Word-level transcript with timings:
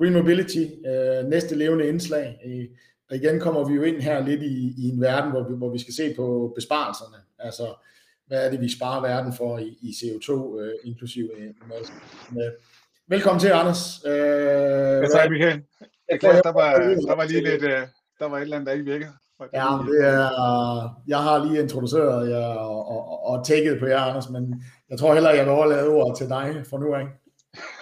Green 0.00 0.12
Mobility, 0.12 0.64
øh, 0.86 1.28
næste 1.28 1.54
levende 1.54 1.88
indslag. 1.88 2.40
Øh, 2.46 2.64
og 3.10 3.16
igen 3.16 3.40
kommer 3.40 3.68
vi 3.68 3.74
jo 3.74 3.82
ind 3.82 4.00
her 4.00 4.26
lidt 4.26 4.42
i, 4.42 4.74
i 4.78 4.88
en 4.88 5.00
verden, 5.00 5.30
hvor 5.30 5.48
vi, 5.48 5.54
hvor 5.56 5.70
vi 5.70 5.78
skal 5.78 5.94
se 5.94 6.14
på 6.16 6.52
besparelserne. 6.54 7.16
Altså, 7.38 7.62
hvad 8.26 8.46
er 8.46 8.50
det, 8.50 8.60
vi 8.60 8.76
sparer 8.76 9.00
verden 9.00 9.32
for 9.32 9.58
i, 9.58 9.78
i 9.82 9.90
CO2, 9.90 10.60
øh, 10.60 10.72
inklusive 10.84 11.28
øh, 11.38 11.54
med. 12.32 12.52
Velkommen 13.06 13.40
til, 13.40 13.48
Anders. 13.48 14.04
Øh, 14.06 14.12
ja, 14.12 15.06
tak, 15.08 15.30
Michael. 15.30 15.62
Jeg 16.10 16.20
kan, 16.20 16.30
der, 16.30 16.52
var, 16.52 16.72
der 17.08 17.16
var 17.16 17.24
lige 17.24 17.44
lidt, 17.44 17.62
øh, 17.62 17.82
der 18.18 18.28
var 18.28 18.36
et 18.36 18.42
eller 18.42 18.56
andet, 18.56 18.66
der 18.66 18.72
ikke 18.72 18.84
virkede. 18.84 19.12
Ja, 19.54 19.78
det 19.88 20.06
er, 20.06 21.02
jeg 21.08 21.18
har 21.18 21.44
lige 21.44 21.62
introduceret 21.62 22.30
jer 22.30 22.46
og, 22.46 22.88
og, 22.88 23.24
og 23.26 23.46
tækket 23.46 23.78
på 23.78 23.86
jer, 23.86 23.98
Anders, 23.98 24.30
men 24.30 24.62
jeg 24.90 24.98
tror 24.98 25.14
heller, 25.14 25.30
jeg 25.30 25.44
vil 25.44 25.52
overlade 25.52 25.88
ordet 25.88 26.18
til 26.18 26.28
dig 26.28 26.64
for 26.70 26.78
nu 26.78 26.94
af. 26.94 27.06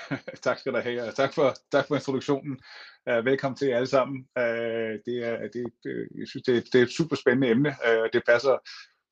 tak 0.43 0.59
skal 0.59 0.73
du 0.73 0.79
have, 0.79 1.03
og 1.03 1.15
tak 1.15 1.35
for, 1.35 1.55
tak 1.73 1.87
for 1.89 1.95
introduktionen. 1.95 2.61
Uh, 3.11 3.25
velkommen 3.25 3.57
til 3.57 3.69
jer 3.69 3.77
alle 3.77 3.87
sammen. 3.87 4.27
Uh, 4.37 4.95
det 5.07 5.17
er, 5.29 5.37
det, 5.41 5.65
det, 5.85 6.09
jeg 6.19 6.29
synes, 6.29 6.43
det, 6.47 6.65
det 6.73 6.79
er 6.79 6.83
et 6.83 6.93
super 6.93 7.17
spændende 7.17 7.49
emne. 7.49 7.69
Uh, 7.69 8.07
det 8.13 8.23
passer 8.27 8.57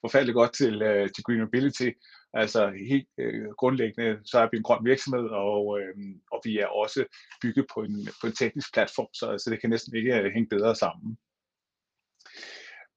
forfærdeligt 0.00 0.34
godt 0.34 0.54
til, 0.54 0.74
uh, 0.82 1.08
til 1.14 1.24
Green 1.24 1.40
Mobility. 1.40 1.90
Altså 2.34 2.72
helt 2.88 3.08
uh, 3.24 3.50
grundlæggende, 3.58 4.18
så 4.24 4.38
er 4.38 4.48
vi 4.50 4.56
en 4.56 4.62
grøn 4.62 4.84
virksomhed, 4.84 5.28
og, 5.28 5.66
uh, 5.66 6.14
og 6.32 6.40
vi 6.44 6.58
er 6.58 6.66
også 6.66 7.04
bygget 7.42 7.66
på 7.74 7.80
en, 7.80 8.08
på 8.20 8.26
en 8.26 8.32
teknisk 8.32 8.74
platform, 8.74 9.08
så, 9.14 9.26
så 9.38 9.50
det 9.50 9.60
kan 9.60 9.70
næsten 9.70 9.96
ikke 9.96 10.20
uh, 10.20 10.32
hænge 10.34 10.48
bedre 10.48 10.74
sammen 10.76 11.16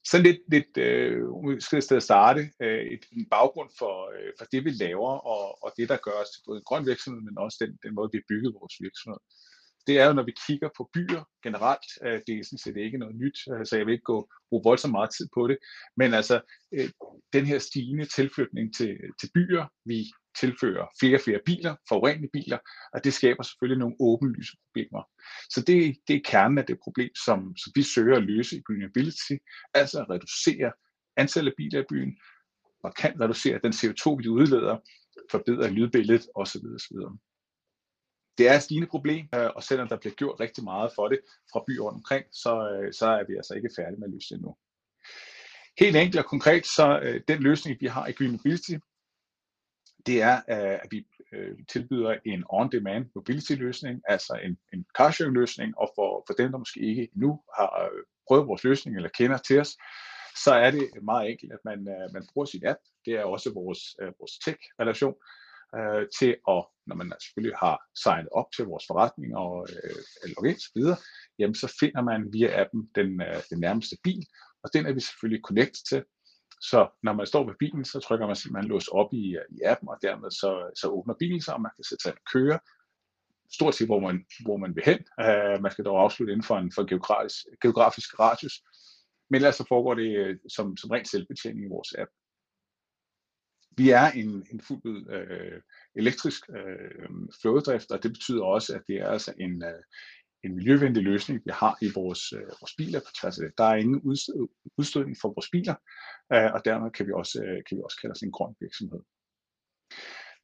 sådan 0.09 0.25
lidt, 0.29 0.41
lidt 0.55 0.77
øh, 0.77 1.61
skal 1.61 1.81
sted 1.81 1.97
at 1.97 2.03
starte, 2.03 2.41
øh, 2.63 2.83
et, 2.93 3.03
en 3.17 3.27
baggrund 3.35 3.69
for, 3.79 3.95
øh, 4.15 4.31
for 4.37 4.45
det, 4.51 4.65
vi 4.65 4.71
laver, 4.85 5.13
og, 5.33 5.63
og 5.63 5.69
det, 5.77 5.89
der 5.89 5.97
gør 6.05 6.15
os 6.21 6.29
til 6.31 6.41
både 6.45 6.57
en 6.57 6.67
grøn 6.69 6.85
virksomhed, 6.85 7.21
men 7.21 7.37
også 7.37 7.57
den, 7.63 7.71
den 7.83 7.95
måde, 7.95 8.09
vi 8.11 8.17
har 8.17 8.29
bygget 8.31 8.57
vores 8.59 8.75
virksomhed. 8.85 9.21
Det 9.87 9.95
er 9.99 10.05
jo, 10.07 10.13
når 10.13 10.25
vi 10.29 10.33
kigger 10.47 10.69
på 10.77 10.89
byer 10.93 11.23
generelt, 11.45 11.89
øh, 12.05 12.19
det 12.27 12.33
er 12.33 12.43
sådan 12.43 12.63
set 12.63 12.77
ikke 12.77 13.01
noget 13.03 13.15
nyt, 13.23 13.37
øh, 13.51 13.65
så 13.65 13.73
jeg 13.77 13.85
vil 13.85 13.95
ikke 13.95 14.11
gå 14.13 14.19
bruge 14.49 14.67
voldsomt 14.69 14.97
meget 14.97 15.11
tid 15.17 15.27
på 15.37 15.41
det, 15.47 15.57
men 15.99 16.09
altså 16.19 16.37
øh, 16.75 16.89
den 17.35 17.45
her 17.45 17.59
stigende 17.59 18.05
tilflytning 18.17 18.75
til, 18.77 18.93
til 19.19 19.29
byer, 19.35 19.65
vi 19.85 19.97
tilfører 20.39 20.85
flere 20.99 21.17
og 21.17 21.21
flere 21.21 21.39
biler, 21.45 21.75
forurenende 21.89 22.29
biler, 22.33 22.57
og 22.93 23.03
det 23.03 23.13
skaber 23.13 23.43
selvfølgelig 23.43 23.79
nogle 23.79 23.95
åbenlyse 23.99 24.57
problemer. 24.65 25.03
Så 25.49 25.61
det, 25.67 25.97
det 26.07 26.15
er 26.15 26.21
kernen 26.25 26.57
af 26.57 26.65
det 26.65 26.77
problem, 26.83 27.15
som, 27.25 27.57
som 27.57 27.71
vi 27.75 27.83
søger 27.83 28.17
at 28.17 28.23
løse 28.23 28.57
i 28.57 28.61
Green 28.61 28.81
Mobility, 28.81 29.35
altså 29.73 29.99
at 30.01 30.09
reducere 30.09 30.71
antallet 31.17 31.51
af 31.51 31.55
biler 31.57 31.79
i 31.79 31.89
byen, 31.89 32.17
og 32.83 32.95
kan 32.95 33.21
reducere 33.21 33.59
den 33.63 33.73
CO2, 33.73 34.15
vi 34.21 34.27
udleder, 34.27 34.77
forbedre 35.31 35.69
lydbilledet 35.69 36.27
osv. 36.35 36.65
osv. 36.75 36.97
Det 38.37 38.47
er 38.47 38.55
et 38.55 38.63
stigende 38.63 38.87
problem, 38.87 39.27
øh, 39.35 39.49
og 39.55 39.63
selvom 39.63 39.87
der 39.87 39.97
bliver 39.97 40.13
gjort 40.13 40.39
rigtig 40.39 40.63
meget 40.63 40.91
for 40.95 41.07
det 41.07 41.19
fra 41.51 41.63
byer 41.67 41.81
rundt 41.81 41.95
omkring, 41.95 42.25
så, 42.31 42.51
øh, 42.71 42.93
så 42.93 43.05
er 43.05 43.23
vi 43.27 43.35
altså 43.35 43.53
ikke 43.53 43.69
færdige 43.75 43.99
med 43.99 44.07
at 44.07 44.13
løse 44.13 44.29
det 44.29 44.35
endnu. 44.35 44.55
Helt 45.79 45.95
enkelt 45.95 46.19
og 46.23 46.25
konkret, 46.25 46.65
så 46.65 46.99
øh, 47.03 47.21
den 47.27 47.43
løsning, 47.43 47.81
vi 47.81 47.87
har 47.87 48.07
i 48.07 48.11
Green 48.11 48.31
Mobility, 48.31 48.75
det 50.05 50.21
er, 50.21 50.35
øh, 50.35 50.79
at 50.83 50.87
vi 50.91 51.07
øh, 51.33 51.57
tilbyder 51.67 52.15
en 52.25 52.43
on-demand 52.49 53.05
mobility-løsning, 53.15 54.01
altså 54.07 54.39
en, 54.43 54.57
en 54.73 54.85
carsharing-løsning, 54.97 55.77
og 55.77 55.91
for, 55.95 56.23
for 56.27 56.33
dem, 56.33 56.51
der 56.51 56.57
måske 56.57 56.79
ikke 56.79 57.09
nu 57.13 57.41
har 57.57 57.89
øh, 57.93 58.03
prøvet 58.27 58.47
vores 58.47 58.63
løsning 58.63 58.95
eller 58.95 59.09
kender 59.09 59.37
til 59.37 59.59
os, 59.59 59.77
så 60.43 60.53
er 60.53 60.71
det 60.71 60.89
meget 61.03 61.31
enkelt, 61.31 61.51
at 61.51 61.59
man, 61.65 61.83
man 62.13 62.23
bruger 62.33 62.45
sin 62.45 62.65
app. 62.65 62.79
Det 63.05 63.13
er 63.13 63.23
også 63.23 63.53
vores, 63.53 63.81
vores 64.19 64.37
tech-relation 64.45 65.15
øh, 65.77 66.03
til 66.19 66.31
at, 66.53 66.61
når 66.87 66.95
man 66.95 67.13
selvfølgelig 67.23 67.57
har 67.57 67.77
signet 68.03 68.29
op 68.31 68.49
til 68.55 68.65
vores 68.65 68.85
forretning 68.87 69.37
og 69.37 69.67
øh, 69.69 70.29
logget 70.33 70.63
videre, 70.75 70.97
jamen 71.39 71.55
så 71.55 71.67
finder 71.79 72.01
man 72.01 72.33
via 72.33 72.61
appen 72.61 72.89
den, 72.95 73.21
øh, 73.21 73.41
den 73.49 73.59
nærmeste 73.59 73.95
bil, 74.03 74.25
og 74.63 74.69
den 74.73 74.85
er 74.85 74.93
vi 74.93 74.99
selvfølgelig 74.99 75.43
connected 75.43 75.83
til, 75.89 76.03
så 76.61 76.89
når 77.03 77.13
man 77.13 77.25
står 77.25 77.43
ved 77.47 77.55
bilen, 77.59 77.85
så 77.85 77.99
trykker 77.99 78.27
man 78.27 78.35
simpelthen 78.35 78.71
lås 78.71 78.87
op 78.87 79.13
i, 79.13 79.25
øh, 79.35 79.45
i 79.57 79.59
appen, 79.65 79.89
og 79.89 79.97
dermed 80.01 80.31
så, 80.31 80.71
så 80.81 80.87
åbner 80.87 81.13
bilen 81.19 81.41
sig, 81.41 81.53
og 81.53 81.61
man 81.61 81.71
kan 81.75 81.83
sætte 81.83 82.03
sig 82.03 82.13
og 82.13 82.19
køre 82.33 82.59
stort 83.53 83.75
set, 83.75 83.87
hvor 83.87 83.99
man, 83.99 84.25
hvor 84.45 84.57
man 84.57 84.75
vil 84.75 84.83
hen. 84.85 84.99
Uh, 85.23 85.61
man 85.63 85.71
skal 85.71 85.85
dog 85.85 86.01
afslutte 86.01 86.31
inden 86.33 86.47
for 86.49 86.57
en 86.57 86.71
for 86.75 86.83
geografisk, 86.89 87.45
geografisk 87.61 88.19
radius. 88.19 88.55
Men 89.29 89.35
ellers 89.35 89.55
så 89.55 89.65
foregår 89.67 89.93
det 89.93 90.17
øh, 90.17 90.37
som, 90.55 90.77
som 90.77 90.89
rent 90.89 91.07
selvbetjening 91.07 91.65
i 91.65 91.69
vores 91.69 91.93
app. 91.97 92.11
Vi 93.77 93.89
er 93.89 94.11
en, 94.11 94.47
en 94.51 94.61
fuldt 94.61 95.11
øh, 95.11 95.61
elektrisk 95.95 96.49
øh, 96.49 97.09
flådedrift, 97.41 97.91
og 97.91 98.03
det 98.03 98.11
betyder 98.11 98.43
også, 98.43 98.75
at 98.75 98.81
det 98.87 98.95
er 98.95 99.07
altså 99.07 99.33
en, 99.39 99.63
øh, 99.63 99.83
en 100.43 100.55
miljøvenlig 100.55 101.03
løsning, 101.03 101.41
vi 101.45 101.51
har 101.53 101.77
i 101.81 101.91
vores, 101.95 102.33
øh, 102.33 102.47
vores 102.61 102.75
biler 102.77 102.99
på 102.99 103.11
tværs 103.21 103.39
af 103.39 103.43
det. 103.45 103.57
Der 103.57 103.63
er 103.63 103.75
ingen 103.75 104.01
udstødning 104.77 105.17
for 105.21 105.33
vores 105.35 105.49
biler, 105.51 105.75
øh, 106.33 106.53
og 106.53 106.65
dermed 106.65 106.91
kan 106.91 107.07
vi 107.07 107.11
også, 107.11 107.43
øh, 107.43 107.63
kan 107.67 107.77
vi 107.77 107.81
også 107.83 107.97
kalde 108.01 108.11
os 108.11 108.21
en 108.21 108.31
grøn 108.31 108.55
virksomhed. 108.59 108.99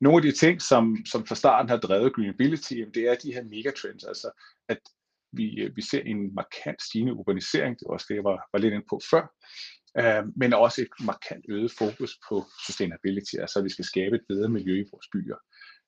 Nogle 0.02 0.18
af 0.18 0.22
de 0.22 0.32
ting, 0.32 0.62
som, 0.62 0.98
som 1.06 1.26
fra 1.26 1.36
starten 1.36 1.70
har 1.70 1.78
drevet 1.78 2.14
Green 2.14 2.28
Mobility, 2.28 2.74
det 2.74 3.04
er 3.10 3.16
de 3.16 3.34
her 3.34 3.44
megatrends, 3.44 4.04
altså 4.04 4.32
at 4.70 4.80
vi, 5.32 5.62
øh, 5.62 5.76
vi 5.76 5.82
ser 5.82 6.02
en 6.02 6.36
markant 6.36 6.82
stigende 6.82 7.14
urbanisering, 7.14 7.80
det 7.80 7.86
var 7.88 7.94
også 7.94 8.06
det, 8.10 8.16
jeg 8.16 8.24
var, 8.24 8.50
var 8.54 8.60
lidt 8.60 8.74
inde 8.74 8.86
på 8.90 9.00
før, 9.12 9.24
øh, 10.02 10.24
men 10.36 10.54
også 10.54 10.82
et 10.82 11.06
markant 11.06 11.46
øget 11.50 11.72
fokus 11.72 12.20
på 12.30 12.46
sustainability, 12.66 13.36
altså 13.36 13.60
at 13.60 13.66
vi 13.66 13.70
skal 13.70 13.86
skabe 13.86 14.16
et 14.16 14.26
bedre 14.30 14.50
miljø 14.50 14.82
i 14.82 14.90
vores 14.92 15.08
byer. 15.14 15.38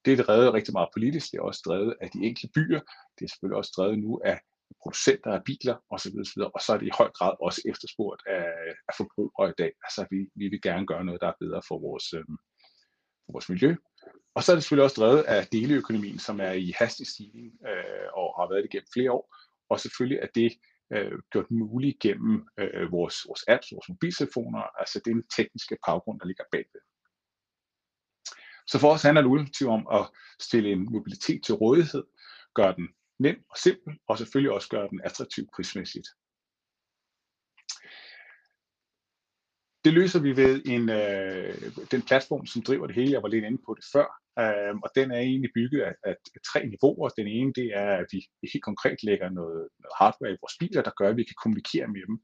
Det 0.05 0.19
er 0.19 0.23
drevet 0.23 0.53
rigtig 0.53 0.73
meget 0.73 0.89
politisk, 0.95 1.31
det 1.31 1.37
er 1.37 1.41
også 1.41 1.61
drevet 1.65 1.95
af 2.01 2.09
de 2.09 2.19
enkelte 2.27 2.49
byer, 2.55 2.81
det 3.15 3.23
er 3.25 3.29
selvfølgelig 3.29 3.57
også 3.57 3.73
drevet 3.77 3.99
nu 3.99 4.21
af 4.25 4.39
producenter 4.81 5.31
af 5.37 5.43
biler 5.49 5.75
osv. 5.89 6.15
osv. 6.23 6.41
Og 6.55 6.61
så 6.65 6.69
er 6.73 6.77
det 6.77 6.87
i 6.87 6.97
høj 6.99 7.09
grad 7.17 7.33
også 7.47 7.61
efterspurgt 7.71 8.21
af, 8.27 8.47
af 8.89 8.93
forbrugere 8.97 9.49
i 9.49 9.57
dag. 9.57 9.71
Altså 9.85 10.01
vi, 10.11 10.19
vi 10.35 10.47
vil 10.47 10.61
gerne 10.61 10.87
gøre 10.87 11.05
noget, 11.05 11.21
der 11.21 11.27
er 11.27 11.41
bedre 11.43 11.61
for 11.67 11.77
vores, 11.79 12.13
øh, 12.13 12.25
for 13.25 13.31
vores 13.35 13.49
miljø. 13.49 13.75
Og 14.35 14.43
så 14.43 14.51
er 14.51 14.55
det 14.55 14.63
selvfølgelig 14.63 14.87
også 14.87 15.01
drevet 15.01 15.23
af 15.35 15.47
deleøkonomien, 15.47 16.19
som 16.19 16.39
er 16.39 16.51
i 16.51 16.73
hastig 16.79 17.07
stigning 17.07 17.49
øh, 17.69 18.07
og 18.21 18.27
har 18.37 18.49
været 18.49 18.63
det 18.63 18.71
gennem 18.71 18.93
flere 18.93 19.11
år. 19.11 19.25
Og 19.69 19.79
selvfølgelig 19.79 20.19
er 20.25 20.31
det 20.35 20.49
øh, 20.93 21.19
gjort 21.31 21.51
muligt 21.51 21.99
gennem 21.99 22.47
øh, 22.59 22.91
vores, 22.91 23.15
vores 23.27 23.43
apps, 23.53 23.67
vores 23.75 23.89
mobiltelefoner, 23.89 24.61
altså 24.81 24.97
den 25.05 25.17
tekniske 25.37 25.77
baggrund, 25.87 26.19
der 26.19 26.27
ligger 26.27 26.43
bagved. 26.51 26.81
Så 28.67 28.79
for 28.79 28.91
os 28.93 29.03
handler 29.03 29.21
det 29.21 29.29
ultimativt 29.29 29.69
om 29.69 29.87
at 29.91 30.09
stille 30.39 30.71
en 30.71 30.87
mobilitet 30.91 31.43
til 31.43 31.55
rådighed, 31.55 32.03
gøre 32.55 32.75
den 32.75 32.87
nem 33.19 33.37
og 33.49 33.57
simpel, 33.57 33.93
og 34.07 34.17
selvfølgelig 34.17 34.51
også 34.51 34.69
gøre 34.69 34.87
den 34.89 35.01
attraktiv 35.03 35.43
prismæssigt. 35.55 36.07
Det 39.85 39.93
løser 39.93 40.19
vi 40.21 40.31
ved 40.41 40.53
en, 40.65 40.89
øh, 40.89 41.53
den 41.91 42.01
platform, 42.01 42.45
som 42.45 42.61
driver 42.61 42.87
det 42.87 42.95
hele. 42.95 43.11
Jeg 43.11 43.23
var 43.23 43.27
lidt 43.27 43.45
inde 43.45 43.61
på 43.65 43.71
det 43.77 43.85
før, 43.93 44.07
øh, 44.41 44.75
og 44.83 44.89
den 44.95 45.11
er 45.11 45.19
egentlig 45.19 45.51
bygget 45.55 45.81
af, 45.81 45.93
af, 46.03 46.15
tre 46.51 46.59
niveauer. 46.65 47.09
Den 47.09 47.27
ene 47.27 47.53
det 47.53 47.67
er, 47.83 47.91
at 48.01 48.07
vi 48.11 48.19
helt 48.53 48.63
konkret 48.63 48.99
lægger 49.03 49.29
noget, 49.29 49.63
noget 49.81 49.95
hardware 49.99 50.33
i 50.33 50.41
vores 50.41 50.55
biler, 50.59 50.81
der 50.81 50.97
gør, 50.99 51.09
at 51.09 51.17
vi 51.17 51.23
kan 51.23 51.41
kommunikere 51.43 51.87
med 51.87 52.03
dem. 52.07 52.17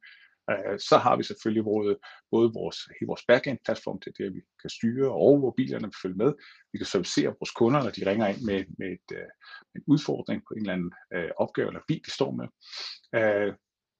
Øh, 0.52 0.80
så 0.90 0.98
har 0.98 1.16
vi 1.18 1.24
selvfølgelig 1.24 1.64
både, 1.64 1.98
både 2.32 2.52
vores, 2.54 2.78
hele 3.00 3.08
vores 3.08 3.26
backend-platform 3.28 4.00
det 4.00 4.18
det, 4.18 4.26
der, 4.26 4.32
vi 4.38 4.42
kan 4.62 4.70
styre 4.70 5.08
og 5.08 5.16
overvåge 5.16 5.54
bilerne, 5.58 5.88
vi 5.88 6.02
følger 6.02 6.18
med. 6.24 6.34
Vi 6.72 6.78
kan 6.78 6.86
servicere 6.86 7.36
vores 7.40 7.52
kunder, 7.52 7.84
når 7.84 7.90
de 7.90 8.10
ringer 8.10 8.28
ind 8.28 8.42
med, 8.50 8.60
med 8.80 8.90
et, 8.98 9.10
uh, 9.12 9.30
en 9.76 9.84
udfordring 9.88 10.42
på 10.48 10.54
en 10.54 10.60
eller 10.60 10.74
anden 10.74 10.94
øh, 11.16 11.32
opgave 11.38 11.68
eller 11.68 11.88
bil, 11.88 12.02
de 12.06 12.12
står 12.12 12.32
med. 12.40 12.48
Øh, 13.20 13.54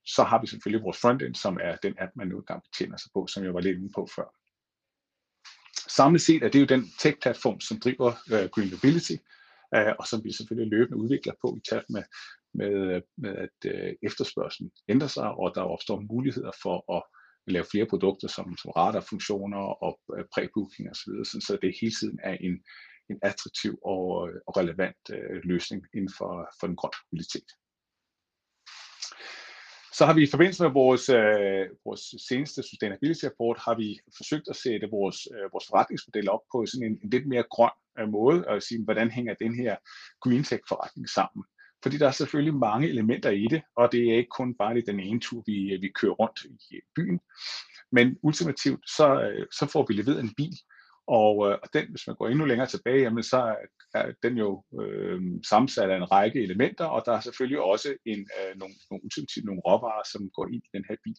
så 0.06 0.24
har 0.24 0.42
vi 0.42 0.48
selvfølgelig 0.48 0.84
vores 0.84 1.02
frontend, 1.02 1.36
som 1.36 1.58
er 1.62 1.76
den 1.76 1.96
app, 2.00 2.12
man 2.16 2.28
nu 2.28 2.38
engang 2.38 2.64
betjener 2.64 2.98
sig 2.98 3.12
på, 3.14 3.28
som 3.28 3.44
jeg 3.44 3.54
var 3.54 3.62
lidt 3.62 3.78
inde 3.78 3.92
på 3.96 4.08
før. 4.16 4.28
Samlet 5.90 6.22
set 6.22 6.44
er 6.44 6.50
det 6.50 6.62
jo 6.62 6.66
den 6.66 6.84
tech-platform, 7.00 7.60
som 7.60 7.80
driver 7.80 8.12
øh, 8.34 8.50
Green 8.54 8.72
Mobility, 8.72 9.18
øh, 9.76 9.94
og 10.00 10.08
som 10.08 10.24
vi 10.24 10.32
selvfølgelig 10.32 10.72
løbende 10.78 10.98
udvikler 11.04 11.34
på 11.42 11.58
i 11.58 11.62
takt 11.70 11.90
med, 11.90 12.04
med, 12.54 13.02
med 13.18 13.36
at 13.36 13.58
øh, 13.66 13.94
efterspørgselen 14.04 14.72
ændrer 14.90 15.08
sig, 15.08 15.30
og 15.32 15.56
der 15.56 15.62
opstår 15.62 16.00
muligheder 16.12 16.52
for 16.64 16.96
at 16.98 17.04
lave 17.48 17.66
flere 17.72 17.86
produkter 17.86 18.28
som, 18.28 18.58
som 18.58 18.72
radarfunktioner 18.72 19.64
og 19.86 20.00
øh, 20.18 20.26
prebooking 20.34 20.90
osv., 20.92 21.14
så, 21.24 21.38
så 21.48 21.58
det 21.62 21.78
hele 21.82 21.94
tiden 22.00 22.20
er 22.24 22.36
en, 22.48 22.56
en 23.10 23.20
attraktiv 23.22 23.74
og, 23.86 24.30
øh, 24.30 24.36
og 24.48 24.58
relevant 24.58 25.04
øh, 25.10 25.42
løsning 25.44 25.82
inden 25.94 26.14
for, 26.18 26.32
for 26.60 26.68
den 26.68 26.76
grønne 26.76 27.00
mobilitet. 27.04 27.50
Så 29.98 30.06
har 30.06 30.14
vi 30.14 30.24
i 30.24 30.32
forbindelse 30.34 30.64
med 30.64 30.72
vores, 30.72 31.10
øh, 31.10 31.66
vores 31.86 32.04
seneste 32.30 32.64
sustainability 32.70 33.26
report, 33.26 33.58
har 33.66 33.76
vi 33.82 34.00
forsøgt 34.18 34.48
at 34.50 34.56
sætte 34.56 34.88
vores, 34.98 35.18
øh, 35.36 35.46
vores 35.54 35.66
forretningsmodel 35.70 36.30
op 36.30 36.44
på 36.52 36.66
sådan 36.66 36.88
en, 36.88 37.00
en 37.04 37.10
lidt 37.10 37.28
mere 37.28 37.46
grøn 37.56 37.78
øh, 38.00 38.10
måde, 38.10 38.48
og 38.48 38.62
sige, 38.62 38.84
hvordan 38.84 39.12
hænger 39.12 39.34
den 39.34 39.54
her 39.62 39.76
green 40.24 40.44
tech 40.44 40.64
forretning 40.70 41.10
sammen. 41.10 41.44
Fordi 41.84 41.98
der 41.98 42.08
er 42.08 42.12
selvfølgelig 42.12 42.56
mange 42.56 42.90
elementer 42.90 43.30
i 43.30 43.48
det, 43.50 43.62
og 43.76 43.92
det 43.92 44.10
er 44.10 44.18
ikke 44.18 44.30
kun 44.30 44.56
bare 44.56 44.82
den 44.82 45.00
ene 45.00 45.20
tur, 45.20 45.44
vi, 45.46 45.78
vi 45.82 45.92
kører 45.96 46.14
rundt 46.14 46.40
i 46.44 46.76
øh, 46.76 46.82
byen. 46.96 47.20
Men 47.92 48.18
ultimativt, 48.22 48.90
så, 48.90 49.22
øh, 49.22 49.48
så 49.52 49.66
får 49.66 49.86
vi 49.88 49.94
leveret 49.94 50.20
en 50.20 50.34
bil, 50.38 50.58
Og, 51.08 51.36
øh, 51.48 51.58
og 51.64 51.68
den, 51.74 51.90
hvis 51.90 52.08
man 52.08 52.16
går 52.16 52.28
endnu 52.28 52.46
længere 52.46 52.68
tilbage, 52.68 53.02
jamen, 53.02 53.24
så 53.24 53.56
er, 53.94 54.12
den 54.24 54.38
jo 54.38 54.64
øh, 54.82 55.22
sammensat 55.50 55.90
af 55.90 55.98
en 55.98 56.12
række 56.12 56.44
elementer, 56.44 56.86
og 56.86 57.04
der 57.06 57.12
er 57.14 57.22
selvfølgelig 57.22 57.62
også 57.62 57.90
en, 58.06 58.20
øh, 58.20 58.58
nogle, 58.60 58.76
nogle, 58.92 59.04
nogle 59.44 59.62
råvarer, 59.68 60.04
som 60.12 60.30
går 60.30 60.48
ind 60.48 60.64
i 60.64 60.78
den 60.78 60.86
her 60.90 60.96
bil. 61.04 61.18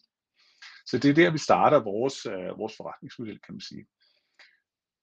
Så 0.85 0.97
det 0.97 1.09
er 1.09 1.13
der, 1.13 1.31
vi 1.31 1.37
starter 1.37 1.79
vores, 1.83 2.25
øh, 2.25 2.59
vores 2.59 2.75
forretningsmodel, 2.77 3.39
kan 3.45 3.53
man 3.53 3.61
sige. 3.61 3.85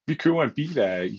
Vi 0.07 0.15
køber 0.15 0.43
en 0.43 0.55
bil 0.55 0.75
der 0.75 1.03
i, 1.03 1.15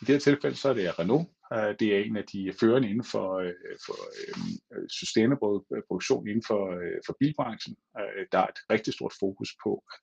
i 0.00 0.04
det 0.06 0.08
her 0.08 0.18
tilfælde, 0.18 0.56
så 0.56 0.68
er 0.68 0.74
det 0.74 0.98
Renault. 0.98 1.28
Øh, 1.52 1.74
det 1.80 1.88
er 1.96 2.00
en 2.00 2.16
af 2.16 2.24
de 2.32 2.52
førende 2.60 2.88
inden 2.90 3.04
for, 3.04 3.38
øh, 3.38 3.76
for 3.86 3.98
øh, 4.18 4.34
øh 4.72 4.88
sustainable 4.88 5.56
øh, 5.74 5.82
produktion 5.88 6.28
inden 6.28 6.44
for, 6.46 6.62
øh, 6.80 6.98
for 7.06 7.16
bilbranchen. 7.20 7.76
Øh, 8.00 8.26
der 8.32 8.38
er 8.38 8.46
et 8.46 8.60
rigtig 8.70 8.92
stort 8.94 9.14
fokus 9.20 9.50
på 9.64 9.84
at 9.92 10.00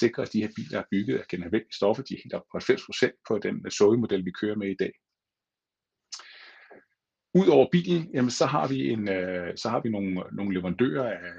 sikre, 0.00 0.22
at 0.22 0.32
de 0.32 0.42
her 0.42 0.52
biler 0.56 0.78
er 0.78 0.90
bygget 0.90 1.18
af 1.18 1.26
genanvendelige 1.28 1.78
stoffer. 1.80 2.02
De 2.02 2.14
er 2.14 2.22
helt 2.24 2.34
op 2.34 2.46
på 2.52 2.58
90% 2.58 3.24
på 3.28 3.38
den 3.38 3.56
øh, 3.66 3.70
Zoe-model, 3.70 4.24
vi 4.24 4.30
kører 4.40 4.56
med 4.56 4.70
i 4.70 4.80
dag. 4.84 4.92
Udover 7.34 7.66
bilen, 7.72 8.10
jamen, 8.14 8.30
så 8.30 8.46
har 8.46 8.68
vi, 8.68 8.78
en, 8.90 9.08
øh, 9.08 9.56
så 9.56 9.68
har 9.68 9.80
vi 9.80 9.88
nogle, 9.90 10.10
nogle 10.32 10.54
leverandører 10.54 11.08
af, 11.18 11.30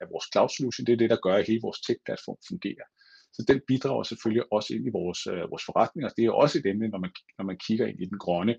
af 0.00 0.06
vores 0.10 0.26
cloud 0.32 0.48
solution. 0.48 0.86
Det 0.86 0.92
er 0.92 0.96
det, 0.96 1.10
der 1.10 1.24
gør, 1.26 1.34
at 1.34 1.46
hele 1.46 1.60
vores 1.62 1.80
tech-platform 1.80 2.38
fungerer. 2.48 2.86
Så 3.32 3.44
den 3.48 3.60
bidrager 3.68 4.02
selvfølgelig 4.02 4.52
også 4.52 4.74
ind 4.74 4.86
i 4.86 4.90
vores, 4.92 5.26
øh, 5.26 5.50
vores 5.50 5.64
forretning, 5.64 6.04
og 6.06 6.12
det 6.16 6.24
er 6.24 6.30
også 6.30 6.58
et 6.58 6.66
emne, 6.66 6.88
når 6.88 6.98
man, 6.98 7.10
når 7.38 7.44
man 7.44 7.58
kigger 7.66 7.86
ind 7.86 8.00
i 8.00 8.06
den 8.06 8.18
grønne 8.18 8.56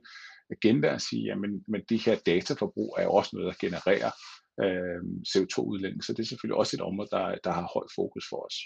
agenda 0.56 0.94
og 0.94 1.02
sige, 1.02 1.24
jamen 1.24 1.64
men 1.68 1.82
det 1.90 2.06
her 2.06 2.16
dataforbrug 2.26 2.96
er 3.00 3.04
jo 3.04 3.14
også 3.14 3.32
noget, 3.34 3.48
der 3.52 3.68
genererer 3.68 4.12
øh, 4.64 5.02
CO2-udledning, 5.32 6.04
så 6.04 6.14
det 6.14 6.20
er 6.20 6.32
selvfølgelig 6.32 6.58
også 6.58 6.78
et 6.78 6.82
område, 6.82 7.10
der, 7.12 7.36
der 7.44 7.52
har 7.52 7.72
højt 7.74 7.92
fokus 7.96 8.26
for 8.30 8.46
os. 8.48 8.58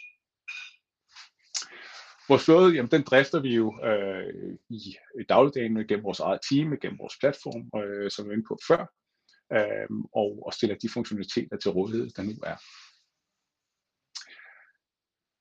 Vores 2.30 2.45
flåde, 2.45 2.75
jamen, 2.75 2.92
den 2.92 3.04
drifter 3.04 3.39
vi 3.42 3.56
jo 3.56 3.68
øh, 3.89 4.57
i, 4.69 4.81
i 5.21 5.24
dagligdagen 5.30 5.88
gennem 5.88 6.04
vores 6.04 6.19
eget 6.19 6.39
team, 6.50 6.68
gennem 6.81 7.00
vores 7.00 7.15
platform, 7.19 7.63
øh, 7.81 8.12
som 8.12 8.25
vi 8.25 8.30
var 8.30 8.33
inde 8.33 8.48
på 8.48 8.57
før, 8.69 8.81
øh, 9.57 9.89
og, 10.21 10.31
og 10.45 10.54
stiller 10.54 10.75
de 10.75 10.89
funktionaliteter 10.89 11.57
til 11.57 11.71
rådighed, 11.71 12.09
der 12.09 12.24
nu 12.24 12.36
er. 12.51 12.57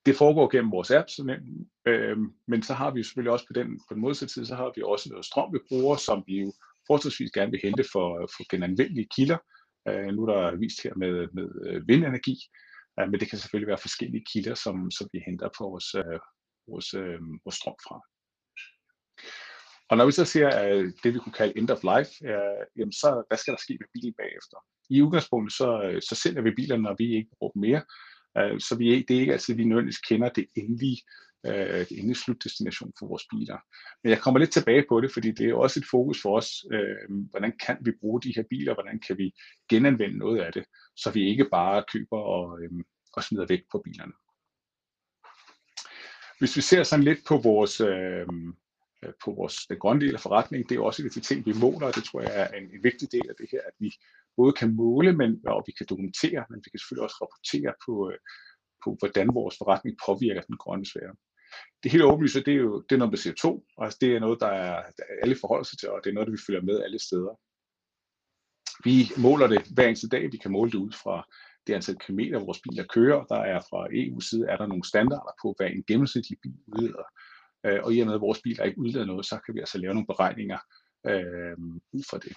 Det 0.07 0.17
foregår 0.17 0.51
gennem 0.51 0.73
vores 0.73 0.91
app, 0.91 1.09
så 1.09 1.39
øh, 1.87 2.17
men 2.47 2.63
så 2.63 2.75
har 2.75 2.91
vi 2.91 3.03
selvfølgelig 3.03 3.33
også 3.33 3.47
på 3.47 3.53
den, 3.53 3.69
på 3.89 3.95
den 3.95 4.01
modsatte 4.01 4.35
side, 4.35 4.47
så 4.47 4.55
har 4.55 4.73
vi 4.77 4.83
også 4.83 5.09
noget 5.11 5.25
strøm, 5.25 5.53
vi 5.53 5.59
bruger, 5.69 5.97
som 5.97 6.25
vi 6.27 6.41
jo 6.41 6.53
forholdsvis 6.87 7.31
gerne 7.31 7.51
vil 7.51 7.61
hente 7.63 7.85
for, 7.93 8.09
for 8.35 8.51
genanvendelige 8.51 9.09
kilder. 9.17 9.39
Øh, 9.89 10.07
nu 10.15 10.23
er 10.23 10.29
der 10.33 10.57
vist 10.57 10.83
her 10.83 10.95
med, 10.95 11.29
med 11.37 11.49
øh, 11.67 11.89
vindenergi, 11.89 12.37
øh, 13.01 13.11
men 13.11 13.21
det 13.21 13.29
kan 13.29 13.39
selvfølgelig 13.39 13.69
være 13.69 13.85
forskellige 13.87 14.25
kilder, 14.33 14.55
som, 14.55 14.91
som 14.91 15.09
vi 15.13 15.19
henter 15.27 15.49
på 15.59 15.65
vores, 15.71 15.95
øh, 15.95 16.19
vores, 16.71 16.95
øh, 16.95 17.21
vores 17.45 17.57
strøm 17.61 17.79
fra. 17.87 17.97
Og 19.91 19.97
når 19.97 20.07
vi 20.07 20.13
så 20.13 20.25
ser 20.25 20.49
øh, 20.65 20.85
det, 21.03 21.15
vi 21.15 21.19
kunne 21.19 21.39
kalde 21.41 21.59
end 21.59 21.71
of 21.71 21.83
life, 21.93 22.13
øh, 22.31 22.61
jamen 22.79 22.93
så 22.93 23.09
hvad 23.29 23.39
skal 23.39 23.53
der 23.55 23.61
ske 23.65 23.79
med 23.81 23.89
bilen 23.95 24.15
bagefter? 24.23 24.59
I 24.91 25.03
udgangspunktet 25.03 25.53
så, 25.61 25.71
øh, 25.87 26.03
så 26.09 26.15
sælger 26.23 26.43
vi 26.43 26.59
bilerne, 26.61 26.83
når 26.83 26.95
vi 26.99 27.07
ikke 27.17 27.31
bruger 27.39 27.53
dem 27.53 27.61
mere, 27.61 27.83
Øh, 28.39 28.61
så 28.61 28.77
vi, 28.79 29.03
det 29.03 29.17
er 29.17 29.21
ikke 29.21 29.33
altid, 29.33 29.55
at 29.55 29.59
vi 29.59 29.65
nødvendigvis 29.65 29.99
kender 29.99 30.29
det 30.29 30.47
endelige, 30.55 31.03
øh, 31.47 31.79
det 31.89 31.91
endelige 31.91 32.15
slutdestination 32.15 32.93
for 32.99 33.07
vores 33.07 33.27
biler. 33.31 33.59
Men 34.03 34.11
jeg 34.11 34.21
kommer 34.21 34.41
lidt 34.41 34.53
tilbage 34.53 34.85
på 34.89 35.01
det, 35.01 35.13
fordi 35.13 35.31
det 35.31 35.47
er 35.49 35.55
også 35.55 35.81
et 35.81 35.87
fokus 35.91 36.23
for 36.23 36.37
os, 36.37 36.65
øh, 36.73 37.29
hvordan 37.31 37.53
kan 37.67 37.77
vi 37.81 37.93
bruge 38.01 38.23
de 38.23 38.33
her 38.37 38.43
biler, 38.51 38.75
hvordan 38.75 39.01
kan 39.07 39.19
vi 39.19 39.35
genanvende 39.69 40.19
noget 40.19 40.41
af 40.41 40.53
det, 40.53 40.65
så 40.97 41.11
vi 41.11 41.29
ikke 41.29 41.49
bare 41.51 41.85
køber 41.93 42.19
og, 42.19 42.63
øh, 42.63 42.71
og 43.13 43.23
smider 43.25 43.47
væk 43.47 43.63
på 43.73 43.81
bilerne. 43.85 44.13
Hvis 46.39 46.57
vi 46.57 46.61
ser 46.61 46.83
sådan 46.83 47.05
lidt 47.05 47.19
på 47.29 47.37
vores, 47.37 47.81
øh, 47.81 48.27
øh 49.03 49.13
på 49.25 49.31
vores 49.31 49.67
den 49.67 49.79
grønne 49.79 50.01
del 50.01 50.15
af 50.15 50.21
forretningen, 50.21 50.69
det 50.69 50.77
er 50.77 50.81
også 50.81 51.03
en 51.03 51.07
af 51.07 51.13
de 51.13 51.21
ting, 51.21 51.47
vi 51.47 51.53
måler, 51.61 51.87
og 51.87 51.95
det 51.95 52.05
tror 52.05 52.21
jeg 52.21 52.33
er 52.35 52.49
en, 52.59 52.65
en 52.65 52.83
vigtig 52.83 53.13
del 53.13 53.29
af 53.29 53.35
det 53.39 53.49
her, 53.53 53.61
at 53.67 53.73
vi 53.79 53.95
både 54.37 54.53
kan 54.53 54.77
måle, 54.77 55.13
men 55.13 55.31
og 55.47 55.65
vi 55.67 55.73
kan 55.73 55.87
dokumentere, 55.91 56.45
men 56.51 56.59
vi 56.65 56.69
kan 56.71 56.79
selvfølgelig 56.79 57.07
også 57.07 57.19
rapportere 57.23 57.73
på, 57.87 57.93
øh, 58.11 58.19
på 58.85 58.89
hvordan 58.99 59.29
vores 59.35 59.55
forretning 59.59 59.97
påvirker 60.07 60.43
den 60.49 60.57
grønne 60.57 60.87
sfære. 60.87 61.15
Det 61.83 61.93
helt 61.93 62.05
åbenlyse, 62.05 62.45
det 62.47 62.55
er 62.55 62.63
jo 62.69 62.83
det 62.87 62.95
er 62.95 62.99
noget 63.03 63.15
med 63.15 63.25
CO2, 63.25 63.47
og 63.77 63.85
altså 63.85 63.99
det 64.01 64.09
er 64.15 64.21
noget, 64.21 64.41
der, 64.41 64.53
er, 64.65 64.77
der 64.97 65.05
alle 65.23 65.37
forholder 65.41 65.65
sig 65.65 65.79
til, 65.79 65.89
og 65.89 66.01
det 66.05 66.11
er 66.11 66.15
noget, 66.15 66.27
der 66.27 66.37
vi 66.37 66.47
følger 66.47 66.63
med 66.63 66.83
alle 66.83 66.99
steder. 66.99 67.35
Vi 68.85 68.97
måler 69.27 69.47
det 69.47 69.63
hver 69.75 69.87
eneste 69.87 70.09
dag, 70.09 70.33
vi 70.33 70.37
kan 70.37 70.53
måle 70.53 70.71
det 70.71 70.79
ud 70.79 70.93
fra 71.03 71.17
det 71.67 71.75
antal 71.75 71.99
kilometer, 71.99 72.39
vores 72.39 72.61
biler 72.61 72.85
kører. 72.85 73.25
Der 73.25 73.41
er 73.53 73.61
fra 73.71 73.81
EU's 73.87 74.29
side 74.31 74.47
er 74.49 74.57
der 74.57 74.67
nogle 74.67 74.85
standarder 74.85 75.33
på, 75.43 75.55
hvad 75.57 75.71
en 75.71 75.85
gennemsnitlig 75.89 76.39
bil 76.43 76.59
udleder. 76.67 77.07
Øh, 77.67 77.81
og 77.85 77.95
i 77.95 78.01
og 78.01 78.07
med, 78.07 78.15
at 78.15 78.21
vores 78.21 78.41
biler 78.43 78.65
ikke 78.65 78.79
udleder 78.79 79.05
noget, 79.05 79.27
så 79.27 79.39
kan 79.47 79.55
vi 79.55 79.61
altså 79.61 79.79
lave 79.79 79.95
nogle 79.95 80.07
beregninger 80.07 80.59
øh, 81.07 81.57
ud 81.93 82.05
fra 82.11 82.19
det. 82.19 82.33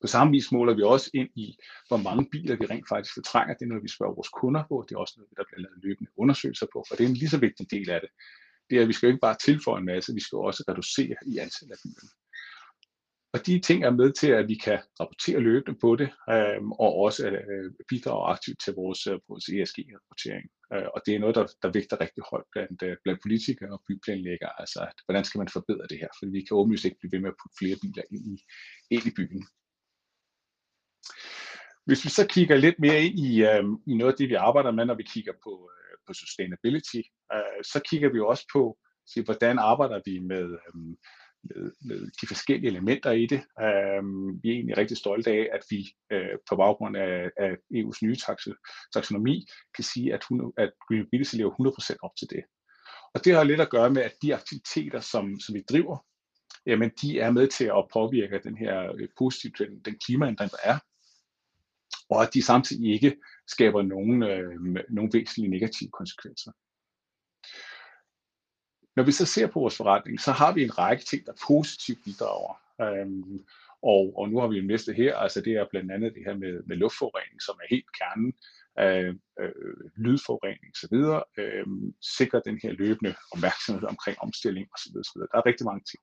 På 0.00 0.06
samme 0.06 0.30
vis 0.32 0.52
måler 0.52 0.74
vi 0.74 0.82
også 0.82 1.10
ind 1.14 1.30
i, 1.36 1.56
hvor 1.88 1.96
mange 1.96 2.28
biler 2.32 2.56
vi 2.56 2.66
rent 2.66 2.88
faktisk 2.88 3.14
fortrænger. 3.14 3.54
Det 3.54 3.64
er 3.64 3.68
noget, 3.72 3.82
vi 3.82 3.88
spørger 3.96 4.14
vores 4.14 4.28
kunder 4.28 4.62
på. 4.68 4.84
Det 4.88 4.94
er 4.94 4.98
også 4.98 5.14
noget, 5.16 5.36
der 5.36 5.44
bliver 5.48 5.62
lavet 5.64 5.84
løbende 5.84 6.10
undersøgelser 6.16 6.66
på, 6.72 6.84
for 6.88 6.96
det 6.96 7.04
er 7.04 7.08
en 7.08 7.20
lige 7.22 7.34
så 7.34 7.38
vigtig 7.38 7.70
del 7.70 7.90
af 7.90 8.00
det. 8.00 8.10
Det 8.70 8.78
er, 8.78 8.82
at 8.82 8.88
vi 8.88 8.92
skal 8.92 9.08
ikke 9.08 9.26
bare 9.28 9.36
tilføje 9.46 9.80
en 9.80 9.90
masse, 9.92 10.14
vi 10.14 10.24
skal 10.26 10.38
også 10.38 10.64
reducere 10.68 11.16
i 11.26 11.32
antallet 11.44 11.74
af 11.76 11.80
bilerne. 11.82 12.10
Og 13.32 13.46
de 13.46 13.60
ting 13.60 13.84
er 13.84 13.90
med 13.90 14.12
til, 14.12 14.30
at 14.40 14.48
vi 14.48 14.54
kan 14.54 14.78
rapportere 15.00 15.40
løbende 15.40 15.78
på 15.80 15.96
det, 15.96 16.10
øh, 16.30 16.60
og 16.84 16.92
også 17.06 17.26
øh, 17.28 17.72
bidrage 17.88 18.32
aktivt 18.32 18.60
til 18.64 18.72
vores, 18.74 19.06
øh, 19.06 19.18
vores 19.28 19.44
ESG-rapportering. 19.48 20.46
Øh, 20.74 20.88
og 20.94 21.00
det 21.06 21.14
er 21.14 21.18
noget, 21.18 21.34
der, 21.34 21.46
der 21.62 21.70
vægter 21.76 22.00
rigtig 22.00 22.22
højt 22.30 22.48
blandt, 22.52 22.82
øh, 22.82 22.96
blandt 23.04 23.22
politikere 23.22 23.72
og 23.72 23.82
byplanlæggere. 23.88 24.60
Altså, 24.60 24.78
at, 24.90 24.98
hvordan 25.06 25.24
skal 25.24 25.38
man 25.38 25.48
forbedre 25.48 25.86
det 25.90 25.98
her? 26.02 26.10
For 26.18 26.26
vi 26.26 26.40
kan 26.44 26.56
åbenlyst 26.56 26.84
ikke 26.84 26.98
blive 27.00 27.12
ved 27.12 27.20
med 27.20 27.32
at 27.32 27.38
putte 27.40 27.58
flere 27.60 27.76
biler 27.82 28.04
ind 28.12 28.24
i, 28.34 28.36
ind 28.94 29.06
i 29.06 29.12
byen. 29.18 29.42
Hvis 31.88 32.04
vi 32.04 32.10
så 32.10 32.26
kigger 32.26 32.56
lidt 32.56 32.78
mere 32.78 33.02
ind 33.04 33.18
i, 33.18 33.42
øh, 33.42 33.64
i 33.86 33.94
noget 33.94 34.12
af 34.12 34.18
det, 34.18 34.28
vi 34.28 34.34
arbejder 34.34 34.70
med, 34.70 34.84
når 34.84 34.94
vi 34.94 35.02
kigger 35.02 35.32
på, 35.44 35.70
øh, 35.74 35.96
på 36.06 36.12
sustainability, 36.14 37.02
øh, 37.34 37.60
så 37.72 37.80
kigger 37.90 38.08
vi 38.12 38.20
også 38.20 38.46
på, 38.52 38.78
så 39.06 39.22
hvordan 39.24 39.58
arbejder 39.58 40.00
vi 40.06 40.18
med, 40.18 40.44
øh, 40.66 40.74
med, 41.48 41.72
med 41.88 42.00
de 42.20 42.26
forskellige 42.26 42.70
elementer 42.70 43.10
i 43.10 43.26
det. 43.26 43.40
Øh, 43.64 44.02
vi 44.42 44.46
er 44.48 44.56
egentlig 44.56 44.76
rigtig 44.76 44.96
stolte 44.96 45.30
af, 45.30 45.48
at 45.52 45.62
vi 45.70 45.80
øh, 46.12 46.36
på 46.48 46.56
baggrund 46.56 46.96
af, 46.96 47.30
af 47.44 47.52
EU's 47.78 47.98
nye 48.02 48.16
taksonomi 48.94 49.46
kan 49.76 49.84
sige, 49.84 50.14
at, 50.14 50.20
100, 50.20 50.52
at 50.56 50.70
Green 50.88 51.02
Mobility 51.02 51.34
lever 51.34 51.50
100% 51.50 51.96
op 52.02 52.14
til 52.18 52.28
det. 52.30 52.42
Og 53.14 53.24
det 53.24 53.34
har 53.34 53.44
lidt 53.44 53.60
at 53.60 53.70
gøre 53.70 53.90
med, 53.90 54.02
at 54.02 54.14
de 54.22 54.34
aktiviteter, 54.34 55.00
som, 55.00 55.40
som 55.40 55.54
vi 55.54 55.62
driver, 55.70 55.96
jamen 56.66 56.90
de 57.02 57.20
er 57.20 57.30
med 57.30 57.48
til 57.48 57.64
at 57.64 57.88
påvirke 57.92 58.40
den 58.44 58.56
her 58.58 58.92
øh, 58.94 59.08
positive, 59.18 59.52
den, 59.58 59.80
den 59.84 59.96
klimaændring, 60.04 60.50
der 60.50 60.62
er 60.64 60.78
og 62.08 62.22
at 62.22 62.34
de 62.34 62.42
samtidig 62.42 62.92
ikke 62.92 63.16
skaber 63.46 63.82
nogen, 63.82 64.22
øh, 64.22 64.54
nogen 64.88 65.12
væsentlige 65.12 65.50
negative 65.50 65.90
konsekvenser. 65.90 66.52
Når 68.96 69.04
vi 69.04 69.12
så 69.12 69.26
ser 69.26 69.46
på 69.46 69.60
vores 69.60 69.76
forretning, 69.76 70.20
så 70.20 70.32
har 70.32 70.52
vi 70.54 70.62
en 70.62 70.78
række 70.78 71.04
ting, 71.04 71.26
der 71.26 71.32
positivt 71.46 71.98
bidrager. 72.04 72.54
Øhm, 72.80 73.46
og, 73.82 74.12
og 74.18 74.28
nu 74.28 74.40
har 74.40 74.46
vi 74.48 74.58
en 74.58 74.66
næste 74.66 74.92
her, 74.92 75.16
altså 75.16 75.40
det 75.40 75.52
er 75.52 75.66
blandt 75.70 75.92
andet 75.92 76.14
det 76.14 76.22
her 76.26 76.34
med, 76.34 76.62
med 76.66 76.76
luftforurening, 76.76 77.42
som 77.42 77.54
er 77.62 77.66
helt 77.70 77.90
kernen, 77.98 78.32
øh, 78.80 79.14
øh, 79.40 79.90
lydforurening 79.96 80.72
osv., 80.74 80.96
øh, 81.38 81.66
sikrer 82.18 82.40
den 82.40 82.58
her 82.62 82.72
løbende 82.72 83.14
opmærksomhed 83.32 83.88
omkring 83.88 84.18
omstilling 84.20 84.66
osv. 84.74 84.96
osv. 84.96 85.20
Der 85.20 85.38
er 85.38 85.46
rigtig 85.46 85.66
mange 85.66 85.84
ting. 85.90 86.02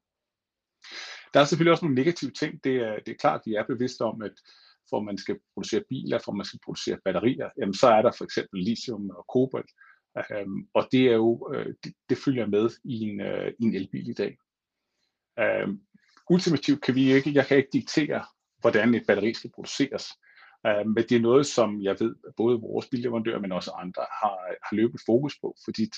Der 1.34 1.40
er 1.40 1.46
selvfølgelig 1.46 1.72
også 1.72 1.86
nogle 1.86 2.02
negative 2.02 2.32
ting. 2.32 2.64
Det 2.64 2.76
er, 2.76 2.96
det 3.06 3.12
er 3.12 3.18
klart, 3.24 3.40
at 3.40 3.46
vi 3.46 3.56
er 3.56 3.64
bevidste 3.64 4.02
om, 4.02 4.22
at 4.22 4.36
for 4.90 5.02
man 5.02 5.18
skal 5.18 5.40
producere 5.54 5.84
biler, 5.90 6.20
for 6.26 6.32
man 6.32 6.46
skal 6.46 6.60
producere 6.66 6.98
batterier, 7.06 7.50
jamen 7.58 7.74
så 7.74 7.88
er 7.88 8.02
der 8.02 8.12
for 8.18 8.24
eksempel 8.24 8.64
lithium 8.64 9.10
og 9.10 9.26
kobolt, 9.34 9.72
øhm, 10.32 10.68
og 10.74 10.88
det 10.92 11.02
er 11.02 11.16
jo 11.16 11.52
øh, 11.54 11.74
det, 11.84 11.94
det 12.10 12.18
følger 12.26 12.48
med 12.48 12.70
i 12.84 12.96
en, 13.00 13.22
øh, 13.22 13.54
i 13.60 13.64
en 13.64 13.76
elbil 13.76 14.10
i 14.10 14.14
dag. 14.14 14.38
Øhm, 15.40 15.80
ultimativt 16.30 16.82
kan 16.82 16.96
vi 16.96 17.14
ikke, 17.14 17.34
jeg 17.34 17.46
kan 17.46 17.58
ikke 17.58 17.70
diktere, 17.74 18.24
hvordan 18.62 18.96
et 18.96 19.04
batteri 19.08 19.34
skal 19.34 19.52
produceres, 19.56 20.06
øhm, 20.68 20.90
men 20.90 21.04
det 21.10 21.12
er 21.12 21.28
noget, 21.30 21.46
som 21.46 21.82
jeg 21.84 21.96
ved, 22.00 22.16
både 22.38 22.60
vores 22.60 22.88
billeverandører, 22.92 23.40
men 23.40 23.52
også 23.52 23.72
andre 23.72 24.06
har, 24.22 24.38
har 24.68 24.76
løbet 24.76 25.02
fokus 25.06 25.40
på, 25.42 25.56
fordi 25.66 25.90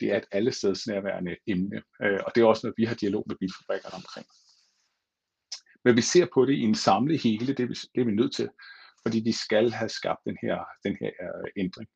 det 0.00 0.12
er 0.12 0.16
et 0.16 0.26
allestedsnærværende 0.32 1.36
emne, 1.46 1.82
øh, 2.02 2.20
og 2.26 2.32
det 2.34 2.40
er 2.40 2.46
også 2.46 2.66
noget, 2.66 2.78
vi 2.78 2.84
har 2.84 2.94
dialog 2.94 3.24
med 3.26 3.36
bilfabrikkerne 3.36 3.94
omkring. 3.94 4.26
Men 5.86 5.96
vi 5.96 6.02
ser 6.02 6.26
på 6.34 6.44
det 6.46 6.54
i 6.54 6.60
en 6.70 6.74
samlet 6.74 7.22
hele, 7.22 7.46
det, 7.46 7.68
det 7.94 8.00
er 8.00 8.04
vi 8.04 8.20
nødt 8.20 8.34
til, 8.34 8.48
fordi 9.04 9.18
vi 9.28 9.32
skal 9.32 9.70
have 9.70 9.88
skabt 9.88 10.22
den 10.28 10.38
her, 10.42 10.56
den 10.84 10.96
her 11.00 11.12
øh, 11.26 11.48
ændring. 11.62 11.88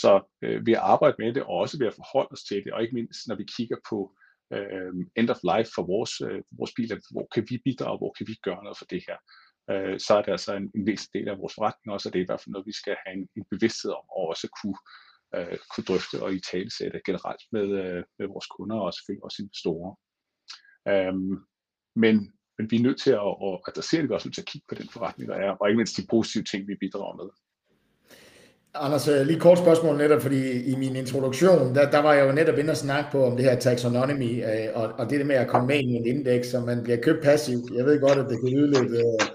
Så 0.00 0.12
øh, 0.42 0.66
ved 0.66 0.72
at 0.72 0.86
arbejde 0.94 1.16
med 1.18 1.34
det, 1.34 1.42
og 1.42 1.54
også 1.64 1.78
ved 1.78 1.86
at 1.86 1.98
forholde 2.00 2.32
os 2.32 2.44
til 2.48 2.64
det, 2.64 2.72
og 2.72 2.82
ikke 2.82 2.94
mindst 2.94 3.28
når 3.28 3.36
vi 3.36 3.46
kigger 3.56 3.76
på 3.90 3.98
øh, 4.56 4.92
end 5.18 5.30
of 5.30 5.40
life 5.52 5.70
for 5.74 5.84
vores, 5.94 6.12
øh, 6.28 6.42
vores 6.58 6.72
biler, 6.76 6.96
hvor 7.14 7.26
kan 7.34 7.46
vi 7.50 7.56
bidrage, 7.64 7.98
hvor 7.98 8.12
kan 8.18 8.26
vi 8.30 8.34
gøre 8.46 8.64
noget 8.64 8.78
for 8.78 8.88
det 8.92 9.02
her, 9.08 9.18
øh, 9.72 9.96
så 10.06 10.10
er 10.18 10.22
det 10.22 10.32
altså 10.36 10.52
en, 10.60 10.66
en 10.76 10.86
væsentlig 10.86 11.14
del 11.14 11.28
af 11.28 11.38
vores 11.38 11.54
forretning 11.54 11.88
også, 11.94 12.08
og 12.08 12.12
det 12.12 12.18
er 12.18 12.26
i 12.26 12.30
hvert 12.30 12.42
fald 12.42 12.52
noget, 12.52 12.70
vi 12.72 12.76
skal 12.80 12.96
have 13.04 13.14
en, 13.18 13.28
en 13.38 13.46
bevidsthed 13.52 13.90
om, 14.00 14.06
og 14.16 14.22
også 14.32 14.46
kunne 14.58 14.78
øh, 15.36 15.58
kunne 15.70 15.86
drøfte 15.88 16.16
og 16.24 16.30
i 16.36 16.40
talesætte 16.50 17.06
generelt 17.08 17.42
med, 17.56 17.66
øh, 17.82 18.02
med 18.18 18.26
vores 18.32 18.48
kunder 18.54 18.78
og 18.84 18.94
selvfølgelig 18.94 19.24
også 19.28 19.38
investorer. 19.42 19.92
Øhm, 20.92 21.36
men, 22.04 22.14
men 22.58 22.70
vi 22.70 22.76
er 22.76 22.82
nødt 22.82 23.00
til 23.00 23.10
at, 23.10 23.32
at 23.46 23.58
adressere 23.68 24.00
det, 24.00 24.08
vi 24.08 24.12
er 24.12 24.16
også 24.16 24.28
nødt 24.28 24.34
til 24.34 24.46
at 24.46 24.52
kigge 24.52 24.66
på 24.68 24.74
den 24.74 24.88
forretning, 24.92 25.30
der 25.30 25.36
er, 25.36 25.50
og 25.50 25.68
ikke 25.68 25.76
mindst 25.76 25.96
de 25.96 26.06
positive 26.10 26.44
ting, 26.44 26.68
vi 26.68 26.74
bidrager 26.80 27.16
med. 27.16 27.28
Anders, 28.74 29.08
øh, 29.08 29.26
lige 29.26 29.40
kort 29.40 29.58
spørgsmål 29.58 29.96
netop, 29.96 30.22
fordi 30.22 30.62
i 30.72 30.76
min 30.76 30.96
introduktion, 30.96 31.74
der, 31.74 31.90
der 31.90 31.98
var 31.98 32.14
jeg 32.14 32.26
jo 32.26 32.32
netop 32.32 32.58
inde 32.58 32.70
og 32.70 32.76
snakke 32.76 33.10
på 33.12 33.24
om 33.24 33.36
det 33.36 33.44
her 33.44 33.58
taxonomy, 33.58 34.44
øh, 34.44 34.68
og, 34.74 34.92
og 34.98 35.10
det 35.10 35.20
der 35.20 35.26
med 35.26 35.36
at 35.36 35.48
komme 35.48 35.66
med 35.66 35.80
i 35.80 35.94
en 35.94 36.06
indeks, 36.06 36.48
så 36.48 36.60
man 36.60 36.82
bliver 36.82 37.00
købt 37.00 37.22
passivt. 37.22 37.70
Jeg 37.76 37.84
ved 37.84 38.00
godt, 38.00 38.18
at 38.18 38.26
det 38.30 38.40
kan 38.40 38.48
lyde 38.48 38.70
lidt, 38.70 38.92
øh, 38.92 39.26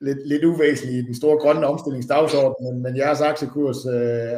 lidt, 0.00 0.28
lidt 0.28 0.44
uvæsentligt 0.44 1.02
i 1.02 1.06
den 1.06 1.14
store 1.14 1.38
grønne 1.38 1.66
omstillingsdagsorden, 1.66 2.66
men, 2.66 2.82
men 2.82 2.96
jeres 2.96 3.20
aktiekurs 3.20 3.86
øh, 3.86 3.92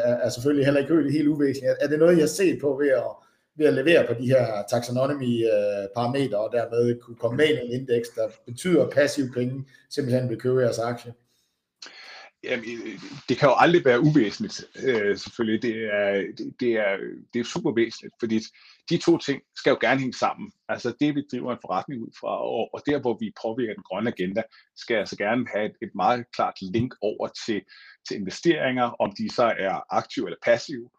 er, 0.09 0.17
er 0.25 0.29
selvfølgelig 0.29 0.65
heller 0.65 0.81
ikke 0.81 1.13
helt 1.19 1.29
uvæsentligt. 1.29 1.75
Er 1.81 1.89
det 1.89 1.99
noget, 1.99 2.17
jeg 2.17 2.23
har 2.23 2.37
set 2.41 2.59
på 2.61 2.79
ved 2.83 2.89
at, 2.89 3.28
ved 3.59 3.67
at 3.67 3.75
levere 3.75 4.07
på 4.07 4.15
de 4.21 4.27
her 4.27 4.63
taxonomy-parametre, 4.71 6.39
øh, 6.39 6.45
og 6.45 6.51
dermed 6.53 7.01
kunne 7.01 7.17
komme 7.17 7.37
med 7.37 7.49
i 7.49 7.67
en 7.67 7.81
indeks, 7.81 8.09
der 8.09 8.29
betyder 8.47 8.91
passiv 8.91 9.25
penge, 9.35 9.65
simpelthen 9.91 10.29
vil 10.29 10.41
købe 10.41 10.61
jeres 10.61 10.79
aktie? 10.79 11.13
Jamen, 12.45 12.65
øh, 12.65 13.01
det 13.29 13.39
kan 13.39 13.49
jo 13.49 13.55
aldrig 13.59 13.85
være 13.85 14.01
uvæsentligt, 14.01 14.65
øh, 14.85 15.17
selvfølgelig. 15.17 15.63
Det 15.63 15.77
er, 15.85 16.13
det, 16.39 16.55
det, 16.61 16.73
er, 16.73 16.97
det 17.33 17.41
er 17.41 17.45
super 17.45 17.73
væsentligt, 17.75 18.15
fordi 18.21 18.39
de 18.91 18.97
to 18.97 19.19
ting 19.19 19.43
skal 19.57 19.71
jo 19.71 19.79
gerne 19.81 20.01
hænge 20.01 20.19
sammen. 20.19 20.53
Altså 20.69 20.95
det, 21.01 21.15
vi 21.15 21.23
driver 21.33 21.53
en 21.53 21.65
forretning 21.67 22.03
ud 22.03 22.13
fra, 22.21 22.33
og, 22.43 22.75
og 22.75 22.83
der, 22.87 23.01
hvor 23.01 23.17
vi 23.21 23.33
påvirker 23.43 23.75
den 23.75 23.83
grønne 23.83 24.11
agenda, 24.11 24.43
skal 24.77 24.97
altså 24.97 25.17
gerne 25.17 25.47
have 25.55 25.67
et, 25.67 25.77
et 25.83 25.91
meget 25.95 26.25
klart 26.33 26.55
link 26.63 26.95
over 27.03 27.29
til, 27.47 27.63
til 28.09 28.17
investeringer, 28.17 28.89
om 29.05 29.13
de 29.19 29.35
så 29.35 29.45
er 29.59 29.95
aktive 29.95 30.27
eller 30.27 30.39
passive. 30.45 30.91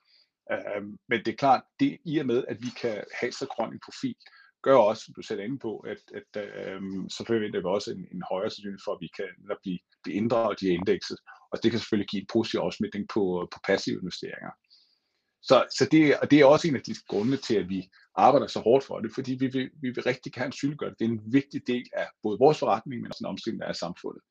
Øh, 0.52 0.84
men 1.10 1.20
det 1.26 1.28
er 1.28 1.42
klart, 1.44 1.64
det 1.80 1.98
i 2.06 2.18
og 2.18 2.26
med, 2.26 2.44
at 2.48 2.58
vi 2.62 2.70
kan 2.82 3.04
have 3.20 3.32
så 3.32 3.46
grøn 3.56 3.74
en 3.74 3.86
profil, 3.86 4.16
gør 4.64 4.76
også, 4.76 5.04
som 5.06 5.14
du 5.14 5.22
selv 5.22 5.40
er 5.40 5.44
inde 5.44 5.60
på, 5.60 5.78
at, 5.78 6.02
at 6.20 6.32
øh, 6.44 6.82
så 7.10 7.24
forventer 7.28 7.60
vi 7.60 7.66
også 7.66 7.92
en, 7.92 8.04
en 8.14 8.24
højere 8.32 8.50
sandsynlighed 8.50 8.86
for, 8.86 8.94
at 8.94 9.02
vi 9.02 9.10
kan 9.18 9.30
blive, 9.62 9.80
blive 10.04 10.16
inddraget 10.16 10.62
i 10.62 10.68
indekset, 10.68 11.18
og 11.52 11.64
det 11.64 11.72
kan 11.72 11.80
selvfølgelig 11.80 12.10
give 12.10 12.22
en 12.22 12.34
positiv 12.34 12.60
afsmitning 12.60 13.04
på, 13.14 13.24
på 13.54 13.60
passive 13.68 14.00
investeringer. 14.04 14.52
Så, 15.42 15.58
så 15.78 15.88
det, 15.92 16.18
og 16.22 16.32
det 16.32 16.40
er 16.40 16.46
også 16.46 16.68
en 16.68 16.76
af 16.76 16.82
de 16.82 16.96
grunde 17.08 17.38
til, 17.38 17.56
at 17.56 17.70
vi 17.70 17.90
arbejder 18.16 18.48
så 18.48 18.60
hårdt 18.60 18.86
for 18.86 19.00
det, 19.00 19.12
fordi 19.16 19.34
vi 19.34 19.48
vil, 19.48 19.70
vi 19.82 19.90
vil 19.90 20.04
rigtig 20.04 20.34
gerne 20.34 20.54
synliggøre 20.54 20.90
det. 20.90 21.00
Det 21.00 21.06
er 21.06 21.10
en 21.10 21.34
vigtig 21.34 21.62
del 21.68 21.86
af 21.94 22.08
både 22.24 22.38
vores 22.40 22.60
forretning, 22.60 23.02
men 23.02 23.12
også 23.12 23.24
en 23.24 23.32
omstilling 23.34 23.64
af 23.64 23.76
samfundet. 23.76 24.24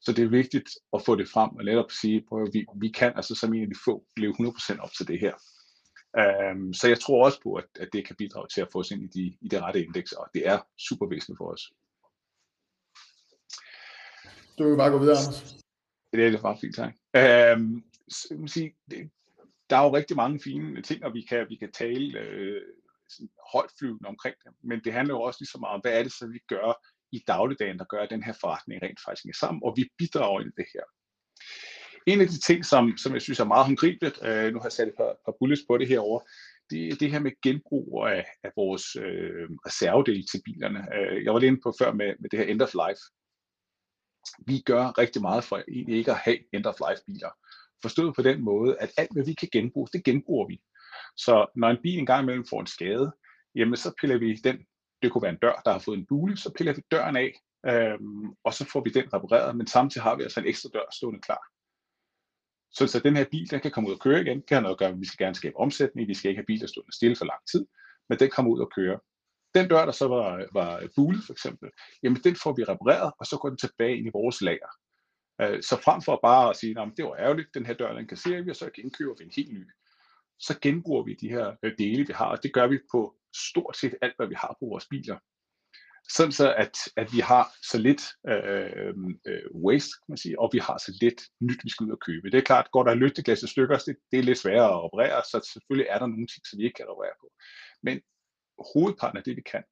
Så 0.00 0.12
det 0.12 0.24
er 0.24 0.28
vigtigt 0.28 0.68
at 0.94 1.02
få 1.06 1.16
det 1.16 1.28
frem 1.28 1.50
og 1.58 1.64
netop 1.64 1.90
sige, 2.00 2.16
at 2.16 2.48
vi, 2.52 2.66
vi 2.80 2.88
kan 2.88 3.12
altså 3.16 3.34
som 3.34 3.54
en 3.54 3.62
af 3.62 3.68
de 3.68 3.80
få 3.84 4.04
leve 4.16 4.34
100% 4.34 4.78
op 4.84 4.92
til 4.98 5.08
det 5.08 5.20
her. 5.20 5.34
Um, 6.14 6.74
så 6.74 6.88
jeg 6.88 7.00
tror 7.00 7.24
også 7.24 7.40
på, 7.42 7.54
at, 7.54 7.64
at 7.80 7.88
det 7.92 8.06
kan 8.06 8.16
bidrage 8.16 8.48
til 8.48 8.60
at 8.60 8.68
få 8.72 8.78
os 8.78 8.90
ind 8.90 9.02
i, 9.04 9.06
de, 9.06 9.36
i 9.40 9.48
det 9.48 9.62
rette 9.62 9.84
indeks, 9.84 10.12
og 10.12 10.26
det 10.34 10.48
er 10.48 10.58
super 10.78 11.06
væsentligt 11.06 11.38
for 11.38 11.52
os. 11.52 11.72
Du 14.58 14.68
kan 14.68 14.76
bare 14.76 14.90
gå 14.90 14.98
videre, 14.98 15.18
Anders. 15.18 15.56
Det 16.12 16.26
er 16.26 16.30
det 16.30 16.42
bare 16.42 16.58
fint, 16.60 16.76
tak. 16.76 16.94
Um, 17.56 17.84
så, 18.08 18.44
sige, 18.46 18.76
det, 18.90 19.10
der 19.70 19.76
er 19.76 19.84
jo 19.84 19.96
rigtig 19.96 20.16
mange 20.16 20.40
fine 20.40 20.82
ting, 20.82 21.04
og 21.04 21.14
vi 21.14 21.22
kan, 21.22 21.46
vi 21.48 21.56
kan 21.56 21.72
tale 21.72 22.18
øh, 22.18 22.62
højtflyvende 23.52 24.08
omkring 24.08 24.36
det, 24.44 24.52
men 24.62 24.80
det 24.84 24.92
handler 24.92 25.14
jo 25.14 25.22
også 25.22 25.38
lige 25.40 25.48
så 25.48 25.58
meget 25.58 25.74
om, 25.74 25.80
hvad 25.80 25.98
er 25.98 26.02
det 26.02 26.12
så, 26.12 26.26
vi 26.26 26.40
gør 26.48 26.86
i 27.12 27.24
dagligdagen, 27.26 27.78
der 27.78 27.84
gør, 27.84 28.02
at 28.02 28.10
den 28.10 28.22
her 28.22 28.32
forretning 28.40 28.82
rent 28.82 29.00
faktisk 29.04 29.24
hænger 29.24 29.38
sammen, 29.40 29.62
og 29.64 29.74
vi 29.76 29.88
bidrager 29.98 30.40
i 30.40 30.44
det 30.44 30.66
her. 30.74 30.86
En 32.06 32.20
af 32.20 32.28
de 32.28 32.40
ting, 32.40 32.64
som, 32.64 32.96
som 32.96 33.12
jeg 33.12 33.22
synes 33.22 33.40
er 33.40 33.44
meget 33.44 33.66
håndgribeligt, 33.66 34.18
øh, 34.22 34.52
nu 34.52 34.58
har 34.58 34.66
jeg 34.66 34.72
sat 34.72 34.88
et 34.88 34.94
par, 34.96 35.16
par 35.24 35.34
bullets 35.38 35.62
på 35.68 35.78
det 35.78 35.88
herover, 35.88 36.20
det 36.70 36.88
er 36.88 36.96
det 36.96 37.10
her 37.10 37.18
med 37.18 37.32
genbrug 37.42 38.06
af, 38.06 38.26
af 38.44 38.50
vores 38.56 38.96
øh, 38.96 39.48
reservedele 39.66 40.24
til 40.30 40.42
bilerne. 40.44 40.80
Øh, 40.96 41.24
jeg 41.24 41.32
var 41.32 41.38
lige 41.38 41.48
inde 41.48 41.60
på 41.62 41.74
før 41.80 41.92
med, 41.92 42.14
med 42.20 42.30
det 42.30 42.38
her 42.38 42.46
end 42.46 42.62
of 42.62 42.74
life. 42.74 43.02
Vi 44.46 44.62
gør 44.66 44.98
rigtig 44.98 45.22
meget 45.22 45.44
for 45.44 45.56
egentlig 45.68 45.98
ikke 45.98 46.10
at 46.10 46.16
have 46.16 46.38
end 46.52 46.66
of 46.66 46.78
life 46.88 47.02
biler. 47.06 47.30
Forstået 47.82 48.14
på 48.14 48.22
den 48.22 48.44
måde, 48.44 48.76
at 48.80 48.90
alt 48.96 49.12
hvad 49.12 49.24
vi 49.24 49.34
kan 49.34 49.48
genbruge, 49.52 49.88
det 49.92 50.04
genbruger 50.04 50.46
vi. 50.46 50.60
Så 51.16 51.46
når 51.56 51.68
en 51.68 51.82
bil 51.82 51.98
engang 51.98 52.22
imellem 52.22 52.46
får 52.50 52.60
en 52.60 52.66
skade, 52.66 53.12
jamen 53.54 53.76
så 53.76 53.92
piller 54.00 54.18
vi 54.18 54.34
den, 54.34 54.58
det 55.02 55.12
kunne 55.12 55.22
være 55.22 55.32
en 55.32 55.38
dør, 55.42 55.62
der 55.64 55.72
har 55.72 55.78
fået 55.78 55.98
en 55.98 56.06
bule, 56.06 56.36
så 56.36 56.52
piller 56.56 56.72
vi 56.72 56.82
døren 56.90 57.16
af, 57.16 57.32
øhm, 57.66 58.34
og 58.44 58.54
så 58.54 58.64
får 58.72 58.80
vi 58.84 58.90
den 58.90 59.14
repareret, 59.14 59.56
men 59.56 59.66
samtidig 59.66 60.02
har 60.02 60.16
vi 60.16 60.22
altså 60.22 60.40
en 60.40 60.46
ekstra 60.46 60.68
dør 60.74 60.94
stående 60.96 61.20
klar. 61.20 61.42
Så, 62.78 62.86
så 62.86 63.00
den 63.00 63.16
her 63.16 63.24
bil, 63.30 63.50
den 63.50 63.60
kan 63.60 63.70
komme 63.70 63.88
ud 63.88 63.94
og 63.94 64.00
køre 64.00 64.20
igen. 64.20 64.40
Det 64.40 64.50
har 64.50 64.60
noget 64.60 64.74
at 64.74 64.78
gøre 64.78 64.88
at 64.88 65.00
vi 65.00 65.06
skal 65.06 65.24
gerne 65.24 65.34
skabe 65.34 65.56
omsætning. 65.56 66.08
Vi 66.08 66.14
skal 66.14 66.28
ikke 66.28 66.38
have 66.38 66.46
biler 66.46 66.66
stående 66.66 66.96
stille 66.96 67.16
for 67.16 67.24
lang 67.24 67.40
tid, 67.52 67.66
men 68.08 68.18
den 68.18 68.30
kommer 68.30 68.52
ud 68.52 68.60
og 68.60 68.70
køre. 68.76 68.98
Den 69.54 69.68
dør, 69.68 69.84
der 69.84 69.92
så 69.92 70.08
var, 70.08 70.46
var 70.52 70.88
bulet 70.96 71.24
for 71.26 71.32
eksempel, 71.32 71.70
jamen 72.02 72.20
den 72.24 72.36
får 72.36 72.52
vi 72.56 72.64
repareret, 72.64 73.12
og 73.18 73.26
så 73.26 73.36
går 73.36 73.48
den 73.48 73.58
tilbage 73.58 73.96
ind 73.96 74.06
i 74.06 74.10
vores 74.12 74.42
lager. 74.42 74.70
Øh, 75.40 75.62
så 75.62 75.80
frem 75.84 76.02
for 76.02 76.20
bare 76.22 76.50
at 76.50 76.56
sige, 76.56 76.80
at 76.80 76.88
det 76.96 77.04
var 77.04 77.16
ærgerligt, 77.18 77.54
den 77.54 77.66
her 77.66 77.74
dør, 77.74 77.92
den 77.92 78.08
kasserer 78.08 78.42
vi, 78.42 78.50
og 78.50 78.56
så 78.56 78.70
genkøber 78.74 79.14
vi 79.18 79.24
en 79.24 79.32
helt 79.36 79.52
ny, 79.52 79.70
så 80.38 80.58
genbruger 80.62 81.04
vi 81.04 81.14
de 81.14 81.28
her 81.28 81.56
øh, 81.62 81.72
dele, 81.78 82.06
vi 82.06 82.12
har, 82.12 82.26
og 82.26 82.42
det 82.42 82.52
gør 82.52 82.66
vi 82.66 82.78
på 82.92 83.16
stort 83.36 83.76
set 83.76 83.94
alt, 84.02 84.16
hvad 84.16 84.26
vi 84.26 84.34
har 84.34 84.56
på 84.60 84.66
vores 84.66 84.86
biler. 84.90 85.18
Sådan 86.08 86.32
så, 86.32 86.54
at, 86.54 86.76
at 86.96 87.12
vi 87.12 87.20
har 87.20 87.54
så 87.70 87.78
lidt 87.78 88.02
øh, 88.28 88.70
øh, 88.76 88.94
øh, 89.26 89.42
waste, 89.64 89.92
kan 90.00 90.08
man 90.08 90.18
sige, 90.18 90.40
og 90.40 90.50
vi 90.52 90.58
har 90.58 90.78
så 90.78 90.98
lidt 91.00 91.20
nyt, 91.40 91.64
vi 91.64 91.70
skal 91.70 91.86
ud 91.86 91.92
og 91.92 92.00
købe. 92.06 92.30
Det 92.30 92.38
er 92.38 92.50
klart, 92.50 92.70
går 92.70 92.84
der 92.84 92.94
lygteglas 92.94 93.42
i 93.42 93.46
stykker, 93.46 93.78
det, 93.78 93.96
det 94.10 94.18
er 94.18 94.22
lidt 94.22 94.38
sværere 94.38 94.70
at 94.74 94.84
operere, 94.86 95.22
så 95.30 95.50
selvfølgelig 95.52 95.88
er 95.90 95.98
der 95.98 96.06
nogle 96.06 96.26
ting, 96.26 96.42
som 96.46 96.58
vi 96.58 96.64
ikke 96.64 96.76
kan 96.76 96.88
operere 96.88 97.16
på. 97.20 97.28
Men 97.82 98.00
hovedparten 98.72 99.18
af 99.18 99.24
det, 99.24 99.36
vi 99.36 99.42
kan, 99.52 99.62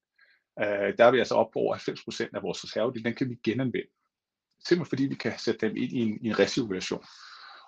øh, 0.63 0.91
der 0.99 1.05
er 1.05 1.11
vi 1.11 1.19
altså 1.19 1.35
op 1.35 1.51
på 1.53 1.59
over 1.59 1.77
90% 1.77 2.37
af 2.37 2.43
vores 2.43 2.65
reserve, 2.65 2.93
den 2.93 3.15
kan 3.15 3.29
vi 3.31 3.37
genanvende 3.45 3.91
simpelthen 4.69 4.93
fordi 4.93 5.05
vi 5.07 5.15
kan 5.15 5.39
sætte 5.39 5.67
dem 5.67 5.77
ind 5.77 5.93
i 5.93 6.01
en, 6.01 6.19
i 6.25 6.27
en 6.29 6.39
recirkulation. 6.39 7.05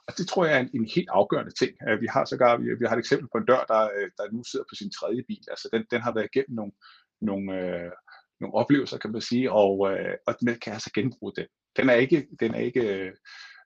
Og 0.09 0.13
det 0.19 0.29
tror 0.29 0.45
jeg 0.45 0.57
er 0.57 0.61
en, 0.61 0.71
en 0.75 0.89
helt 0.95 1.09
afgørende 1.09 1.55
ting. 1.61 1.73
Øh, 1.89 2.01
vi 2.01 2.07
har 2.07 2.25
sågar, 2.25 2.57
vi, 2.57 2.65
vi 2.81 2.87
har 2.87 2.97
et 2.97 2.99
eksempel 2.99 3.29
på 3.33 3.39
en 3.39 3.47
dør, 3.47 3.65
der, 3.73 3.83
øh, 3.97 4.11
der 4.19 4.33
nu 4.33 4.45
sidder 4.45 4.65
på 4.69 4.75
sin 4.75 4.91
tredje 4.91 5.23
bil. 5.29 5.45
Altså 5.51 5.69
den, 5.73 5.85
den 5.91 6.01
har 6.01 6.13
været 6.15 6.29
igennem 6.33 6.55
nogle, 6.61 6.73
nogle, 7.21 7.47
øh, 7.61 7.91
nogle 8.41 8.55
oplevelser, 8.55 8.99
kan 8.99 9.13
man 9.13 9.21
sige, 9.21 9.53
og, 9.53 9.93
øh, 9.93 10.15
og 10.27 10.41
den 10.41 10.59
kan 10.59 10.73
altså 10.73 10.91
genbruge 10.95 11.33
den. 11.37 11.47
Den 11.77 11.89
er 11.89 11.95
ikke, 11.95 12.27
den 12.41 12.55
er 12.55 12.59
ikke 12.59 13.13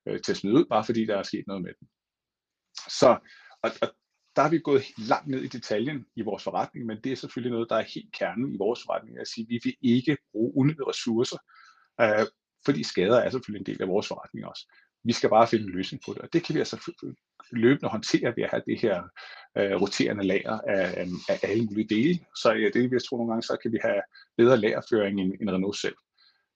øh, 0.07 0.21
til 0.25 0.33
at 0.33 0.37
smide 0.37 0.55
ud, 0.55 0.65
bare 0.65 0.85
fordi 0.85 1.07
der 1.07 1.17
er 1.17 1.23
sket 1.23 1.45
noget 1.47 1.63
med 1.63 1.73
den. 1.81 1.89
Så, 2.89 3.19
og, 3.63 3.71
og 3.83 3.89
der 4.37 4.43
er 4.43 4.51
vi 4.51 4.59
gået 4.59 4.83
langt 5.09 5.29
ned 5.29 5.43
i 5.43 5.49
detaljen 5.49 6.07
i 6.17 6.23
vores 6.23 6.43
forretning, 6.43 6.87
men 6.87 6.99
det 7.05 7.13
er 7.13 7.17
selvfølgelig 7.17 7.53
noget, 7.53 7.71
der 7.71 7.77
er 7.77 7.93
helt 7.95 8.13
kernen 8.13 8.55
i 8.55 8.59
vores 8.59 8.81
forretning, 8.87 9.19
at 9.19 9.29
sige, 9.29 9.45
at 9.45 9.49
vi 9.49 9.61
vil 9.65 9.77
ikke 9.83 10.17
bruge 10.33 10.57
unødige 10.57 10.89
ressourcer 10.89 11.39
øh, 12.01 12.27
fordi 12.65 12.83
skader 12.83 13.19
er 13.21 13.31
selvfølgelig 13.31 13.61
en 13.61 13.67
del 13.67 13.83
af 13.83 13.89
vores 13.89 14.09
forretning 14.09 14.47
også. 14.47 14.73
Vi 15.05 15.13
skal 15.13 15.31
bare 15.31 15.49
finde 15.49 15.65
en 15.65 15.71
løsning 15.71 16.03
på 16.07 16.13
det, 16.13 16.23
og 16.23 16.33
det 16.33 16.45
kan 16.45 16.55
vi 16.55 16.59
altså 16.59 16.93
løbende 17.53 17.91
håndtere 17.91 18.37
ved 18.37 18.43
at 18.45 18.51
have 18.51 18.63
det 18.67 18.81
her 18.81 19.03
øh, 19.59 19.81
roterende 19.83 20.25
lager 20.25 20.61
af, 20.61 21.09
af 21.29 21.41
alle 21.43 21.65
mulige 21.65 21.89
dele. 21.89 22.19
Så 22.43 22.53
ja, 22.53 22.65
det 22.75 22.83
vil 22.83 22.91
jeg 22.93 23.05
tro 23.05 23.17
nogle 23.17 23.33
gange, 23.33 23.43
så 23.43 23.57
kan 23.63 23.73
vi 23.73 23.79
have 23.83 24.03
bedre 24.37 24.57
lagerføring 24.57 25.21
end, 25.21 25.33
end 25.41 25.51
Renault 25.51 25.77
selv. 25.77 25.97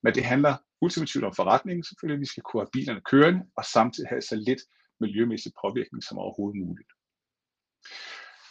Men 0.03 0.15
det 0.15 0.25
handler 0.25 0.55
ultimativt 0.81 1.25
om 1.25 1.35
forretningen 1.35 1.85
selvfølgelig. 1.85 2.21
Vi 2.21 2.27
skal 2.27 2.43
kunne 2.43 2.63
have 2.63 2.71
bilerne 2.73 3.01
kørende, 3.11 3.41
og 3.57 3.65
samtidig 3.65 4.09
have 4.09 4.23
så 4.23 4.37
lidt 4.37 4.63
miljømæssig 5.01 5.53
påvirkning 5.63 6.03
som 6.05 6.19
overhovedet 6.19 6.61
muligt. 6.67 6.91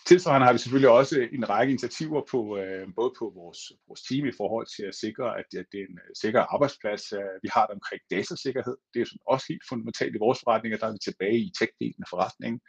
Tilsvarende 0.08 0.46
har 0.46 0.54
vi 0.54 0.60
selvfølgelig 0.60 0.90
også 0.90 1.28
en 1.38 1.50
række 1.50 1.72
initiativer 1.72 2.22
på 2.32 2.58
øh, 2.58 2.88
både 2.96 3.12
på 3.20 3.26
vores, 3.40 3.62
vores 3.88 4.02
team 4.08 4.26
i 4.28 4.38
forhold 4.38 4.68
til 4.76 4.84
at 4.90 4.96
sikre, 4.96 5.28
at, 5.40 5.48
at 5.60 5.66
det 5.72 5.80
er 5.80 5.88
en 5.92 6.00
øh, 6.04 6.12
sikker 6.24 6.42
arbejdsplads. 6.54 7.04
Øh, 7.20 7.36
vi 7.44 7.50
har 7.56 7.66
det 7.66 7.74
omkring 7.80 8.02
datasikkerhed. 8.16 8.76
Det 8.92 8.98
er 9.00 9.06
jo 9.06 9.18
også 9.34 9.46
helt 9.50 9.66
fundamentalt 9.70 10.16
i 10.16 10.24
vores 10.26 10.40
forretninger. 10.44 10.78
Der 10.78 10.88
er 10.88 10.96
vi 10.98 11.08
tilbage 11.08 11.40
i 11.48 11.52
tech-delen 11.60 12.02
af 12.06 12.10
forretningen. 12.14 12.60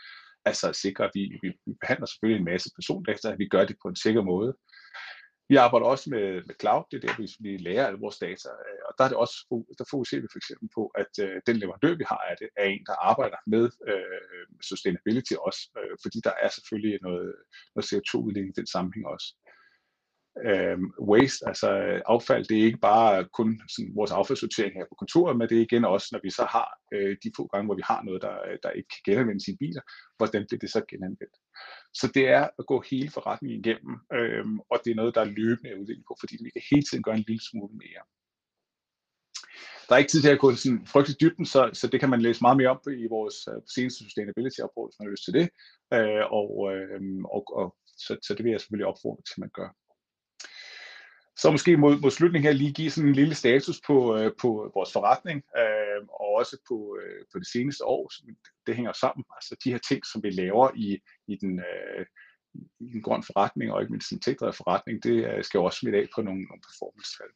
Altså 0.49 0.64
at 0.69 0.76
sikre, 0.85 1.05
at 1.05 1.14
vi, 1.14 1.23
vi 1.43 1.50
behandler 1.81 2.07
selvfølgelig 2.07 2.41
en 2.41 2.50
masse 2.53 2.69
persondata, 2.76 3.26
at 3.33 3.38
vi 3.43 3.49
gør 3.55 3.64
det 3.64 3.76
på 3.83 3.88
en 3.88 4.03
sikker 4.05 4.23
måde. 4.33 4.50
Vi 5.48 5.56
arbejder 5.56 5.86
også 5.86 6.10
med, 6.10 6.26
med 6.48 6.54
cloud, 6.60 6.84
det 6.90 6.96
er 6.96 7.06
der, 7.06 7.16
vi, 7.22 7.26
vi 7.40 7.56
lærer 7.56 7.86
alle 7.86 7.98
vores 8.04 8.18
data, 8.18 8.48
og 8.88 8.92
der, 8.98 9.04
er 9.04 9.08
det 9.08 9.16
også, 9.24 9.36
der 9.78 9.84
fokuserer 9.90 10.20
vi 10.20 10.28
for 10.32 10.38
eksempel 10.38 10.68
på, 10.74 10.82
at 11.02 11.12
øh, 11.24 11.36
den 11.46 11.56
leverandør, 11.56 11.94
vi 12.02 12.04
har 12.12 12.20
af 12.30 12.36
det, 12.40 12.48
er 12.56 12.64
en, 12.64 12.84
der 12.86 12.96
arbejder 13.10 13.36
med 13.46 13.64
øh, 13.90 14.46
sustainability 14.70 15.34
også, 15.48 15.62
øh, 15.78 15.96
fordi 16.02 16.18
der 16.24 16.34
er 16.44 16.50
selvfølgelig 16.56 16.98
noget, 17.02 17.34
noget 17.74 17.86
CO2-udledning 17.90 18.52
i 18.52 18.60
den 18.60 18.66
sammenhæng 18.74 19.06
også. 19.14 19.28
Øh, 20.48 20.78
waste, 21.10 21.40
altså 21.50 21.68
affald, 22.06 22.44
det 22.44 22.56
er 22.58 22.68
ikke 22.68 22.86
bare 22.92 23.28
kun 23.38 23.48
sådan, 23.74 23.92
vores 23.98 24.12
affaldssortering 24.18 24.74
her 24.74 24.86
på 24.88 24.96
kontoret, 25.02 25.36
men 25.36 25.48
det 25.48 25.56
er 25.56 25.66
igen 25.68 25.84
også, 25.84 26.08
når 26.12 26.20
vi 26.22 26.30
så 26.30 26.44
har 26.56 26.68
øh, 26.94 27.16
de 27.22 27.30
få 27.36 27.42
gange, 27.52 27.66
hvor 27.66 27.78
vi 27.80 27.86
har 27.90 28.00
noget, 28.02 28.22
der, 28.22 28.36
der 28.62 28.70
ikke 28.70 28.90
kan 28.92 29.02
genanvendes 29.08 29.48
i 29.48 29.56
biler, 29.62 29.82
hvordan 30.16 30.46
bliver 30.48 30.62
det 30.64 30.70
så 30.70 30.80
genanvendt. 30.90 31.36
Så 31.94 32.10
det 32.14 32.28
er 32.28 32.48
at 32.58 32.66
gå 32.66 32.84
hele 32.90 33.10
forretningen 33.10 33.60
igennem, 33.60 33.94
øh, 34.12 34.44
og 34.70 34.80
det 34.84 34.90
er 34.90 34.94
noget, 34.94 35.14
der 35.14 35.20
er 35.20 35.34
løbende 35.40 35.80
udvikling 35.80 36.06
på, 36.08 36.16
fordi 36.20 36.36
vi 36.44 36.50
kan 36.50 36.62
hele 36.70 36.82
tiden 36.82 37.02
gøre 37.02 37.16
en 37.16 37.24
lille 37.28 37.44
smule 37.50 37.74
mere. 37.84 38.02
der 39.86 39.94
er 39.94 39.98
ikke 39.98 40.10
tid 40.10 40.22
til 40.22 40.36
at 40.36 40.38
gå 40.44 40.54
sådan 40.54 40.86
frygtelig 40.86 41.20
dybden, 41.20 41.46
så, 41.46 41.70
så 41.72 41.86
det 41.92 42.00
kan 42.00 42.10
man 42.10 42.22
læse 42.22 42.40
meget 42.42 42.56
mere 42.56 42.68
om 42.68 42.80
i 43.04 43.06
vores 43.16 43.36
uh, 43.48 43.62
seneste 43.74 44.04
sustainability 44.04 44.60
rapport, 44.60 44.88
hvis 44.88 44.98
man 44.98 45.06
har 45.06 45.14
lyst 45.14 45.24
til 45.24 45.34
det. 45.38 45.46
Uh, 45.96 46.24
og, 46.38 46.48
uh, 46.66 47.00
og, 47.36 47.42
og 47.60 47.66
så, 48.04 48.12
så 48.26 48.34
det 48.34 48.44
vil 48.44 48.50
jeg 48.50 48.60
selvfølgelig 48.60 48.90
opfordre 48.92 49.22
til, 49.22 49.34
at 49.36 49.44
man 49.44 49.54
gør. 49.58 49.70
Så 51.37 51.50
måske 51.50 51.76
mod, 51.76 52.00
mod 52.00 52.11
slutningen 52.11 52.47
her 52.47 52.59
lige 52.59 52.73
give 52.73 52.91
sådan 52.91 53.09
en 53.09 53.14
lille 53.14 53.35
status 53.35 53.81
på, 53.87 54.17
øh, 54.17 54.33
på 54.41 54.71
vores 54.75 54.93
forretning, 54.93 55.43
øh, 55.59 56.00
og 56.21 56.29
også 56.41 56.57
på, 56.69 56.99
øh, 57.00 57.25
på 57.33 57.38
det 57.38 57.47
seneste 57.47 57.85
år. 57.85 58.11
Det 58.67 58.76
hænger 58.76 58.93
sammen. 58.93 59.25
Altså 59.37 59.57
de 59.64 59.71
her 59.73 59.79
ting, 59.88 60.07
som 60.07 60.23
vi 60.23 60.31
laver 60.31 60.71
i, 60.76 60.99
i 61.29 61.37
den, 61.37 61.59
øh, 61.59 62.07
i 62.81 62.97
en 62.97 63.03
grøn 63.03 63.23
forretning, 63.23 63.73
og 63.73 63.81
ikke 63.81 63.93
mindst 63.93 64.12
en 64.12 64.21
tech 64.21 64.38
forretning, 64.38 65.03
det 65.03 65.17
øh, 65.29 65.45
skal 65.45 65.59
jo 65.59 65.64
også 65.64 65.79
smitte 65.79 65.99
af 65.99 66.09
på 66.14 66.23
nogle, 66.23 66.43
nogle 66.43 66.62
performance-tal. 66.69 67.33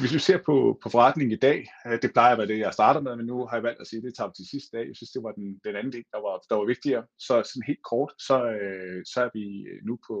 Hvis 0.00 0.14
vi 0.14 0.18
ser 0.18 0.38
på, 0.48 0.78
på 0.82 0.88
forretningen 0.88 1.32
i 1.32 1.42
dag, 1.48 1.58
øh, 1.86 1.98
det 2.02 2.12
plejer 2.12 2.32
at 2.32 2.38
være 2.38 2.52
det, 2.52 2.58
jeg 2.58 2.72
starter 2.72 3.00
med, 3.00 3.16
men 3.16 3.26
nu 3.26 3.46
har 3.46 3.56
jeg 3.56 3.62
valgt 3.62 3.80
at 3.80 3.86
sige, 3.86 3.98
at 3.98 4.04
det 4.04 4.14
tager 4.14 4.28
vi 4.28 4.34
til 4.36 4.50
sidste 4.50 4.76
dag. 4.76 4.84
Jeg 4.88 4.96
synes, 4.96 5.10
det 5.10 5.22
var 5.22 5.32
den, 5.32 5.60
den 5.64 5.76
anden 5.76 5.92
del, 5.92 6.04
der 6.14 6.20
var, 6.26 6.34
der 6.48 6.56
var 6.56 6.66
vigtigere. 6.74 7.04
Så 7.26 7.34
sådan 7.42 7.70
helt 7.70 7.84
kort, 7.92 8.12
så, 8.28 8.36
øh, 8.62 9.00
så 9.12 9.18
er 9.26 9.30
vi 9.38 9.44
nu 9.88 9.94
på, 10.08 10.16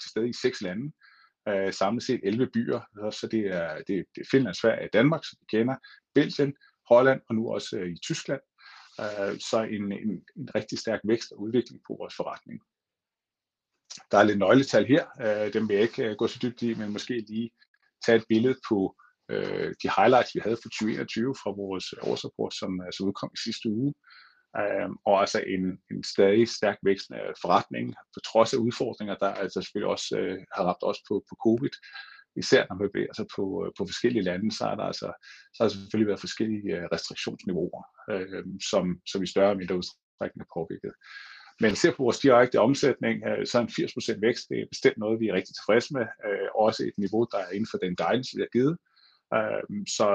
til 0.00 0.10
stede 0.10 0.28
i 0.28 0.40
seks 0.44 0.60
lande 0.66 0.86
øh, 1.48 1.72
samlet 1.72 2.02
set 2.02 2.20
11 2.22 2.50
byer, 2.54 2.80
så 3.10 3.28
det 3.30 3.46
er, 3.46 3.76
det, 3.76 4.04
det 4.14 4.20
er 4.20 4.28
Finland, 4.30 4.54
Sverige 4.54 4.88
Danmark, 4.92 5.24
som 5.24 5.36
vi 5.40 5.56
kender, 5.56 5.76
Belgien, 6.14 6.54
Holland 6.88 7.20
og 7.28 7.34
nu 7.34 7.52
også 7.52 7.76
øh, 7.76 7.90
i 7.92 7.98
Tyskland. 7.98 8.40
Øh, 9.00 9.38
så 9.50 9.66
en, 9.76 9.92
en, 9.92 10.10
en 10.36 10.48
rigtig 10.54 10.78
stærk 10.78 11.00
vækst 11.04 11.32
og 11.32 11.40
udvikling 11.40 11.80
på 11.86 11.96
vores 11.98 12.14
forretning. 12.16 12.60
Der 14.10 14.18
er 14.18 14.22
lidt 14.22 14.38
nøgletal 14.38 14.86
her, 14.86 15.04
øh, 15.24 15.52
dem 15.52 15.68
vil 15.68 15.74
jeg 15.74 15.82
ikke 15.82 16.04
øh, 16.04 16.16
gå 16.16 16.26
så 16.26 16.38
dybt 16.42 16.62
i, 16.62 16.74
men 16.74 16.92
måske 16.92 17.24
lige 17.28 17.50
tage 18.06 18.18
et 18.18 18.24
billede 18.28 18.56
på 18.68 18.96
øh, 19.30 19.74
de 19.82 19.88
highlights, 19.96 20.34
vi 20.34 20.40
havde 20.44 20.56
for 20.62 20.68
2021 20.68 21.34
fra 21.42 21.50
vores 21.50 21.86
årsrapport, 22.10 22.54
som, 22.54 22.80
altså 22.80 22.96
som 22.96 23.08
udkom 23.08 23.30
i 23.34 23.40
sidste 23.46 23.68
uge 23.68 23.94
øh, 23.94 24.31
Øhm, 24.60 24.94
og 25.04 25.20
altså 25.20 25.38
en, 25.46 25.64
en 25.90 26.04
stadig 26.04 26.48
stærk 26.48 26.78
vækstende 26.82 27.20
forretning, 27.42 27.94
på 28.14 28.20
trods 28.20 28.54
af 28.54 28.58
udfordringer, 28.58 29.14
der 29.14 29.30
altså 29.42 29.62
selvfølgelig 29.62 29.90
også 29.90 30.16
øh, 30.18 30.38
har 30.54 30.64
ramt 30.64 30.82
os 30.90 31.00
på, 31.08 31.14
på 31.28 31.34
covid. 31.44 31.74
Især 32.36 32.66
når 32.68 32.76
man 32.76 32.90
bevæger 32.92 33.14
sig 33.14 33.26
på, 33.36 33.44
øh, 33.64 33.70
på 33.78 33.82
forskellige 33.90 34.26
lande, 34.30 34.52
så 34.56 34.64
har 34.64 34.74
der 34.74 34.86
altså 34.92 35.08
så 35.54 35.58
har 35.62 35.68
der 35.68 35.74
selvfølgelig 35.74 36.10
været 36.12 36.26
forskellige 36.26 36.76
øh, 36.76 36.84
restriktionsniveauer, 36.94 37.82
øh, 38.12 38.44
som, 38.70 38.84
som 39.10 39.22
i 39.22 39.26
større 39.32 39.50
og 39.54 39.56
mindre 39.56 39.78
udstrækning 39.80 40.42
er 40.44 40.54
påvirket. 40.58 40.94
Men 41.60 41.76
ser 41.76 41.92
på 41.94 42.02
vores 42.02 42.18
direkte 42.18 42.60
omsætning, 42.60 43.16
øh, 43.28 43.46
så 43.46 43.58
er 43.58 43.62
en 43.62 43.76
80% 44.16 44.20
vækst, 44.26 44.48
det 44.50 44.58
er 44.60 44.72
bestemt 44.74 44.98
noget, 44.98 45.20
vi 45.20 45.28
er 45.28 45.34
rigtig 45.38 45.54
tilfredse 45.54 45.94
med. 45.96 46.06
Øh, 46.28 46.48
også 46.54 46.80
et 46.88 46.96
niveau, 47.04 47.22
der 47.32 47.38
er 47.38 47.50
inden 47.56 47.70
for 47.70 47.78
den 47.78 47.96
guidance, 47.96 48.36
vi 48.36 48.42
har 48.46 48.52
givet. 48.58 48.76
Øhm, 49.36 49.80
øh, 49.80 49.86
så, 49.96 50.06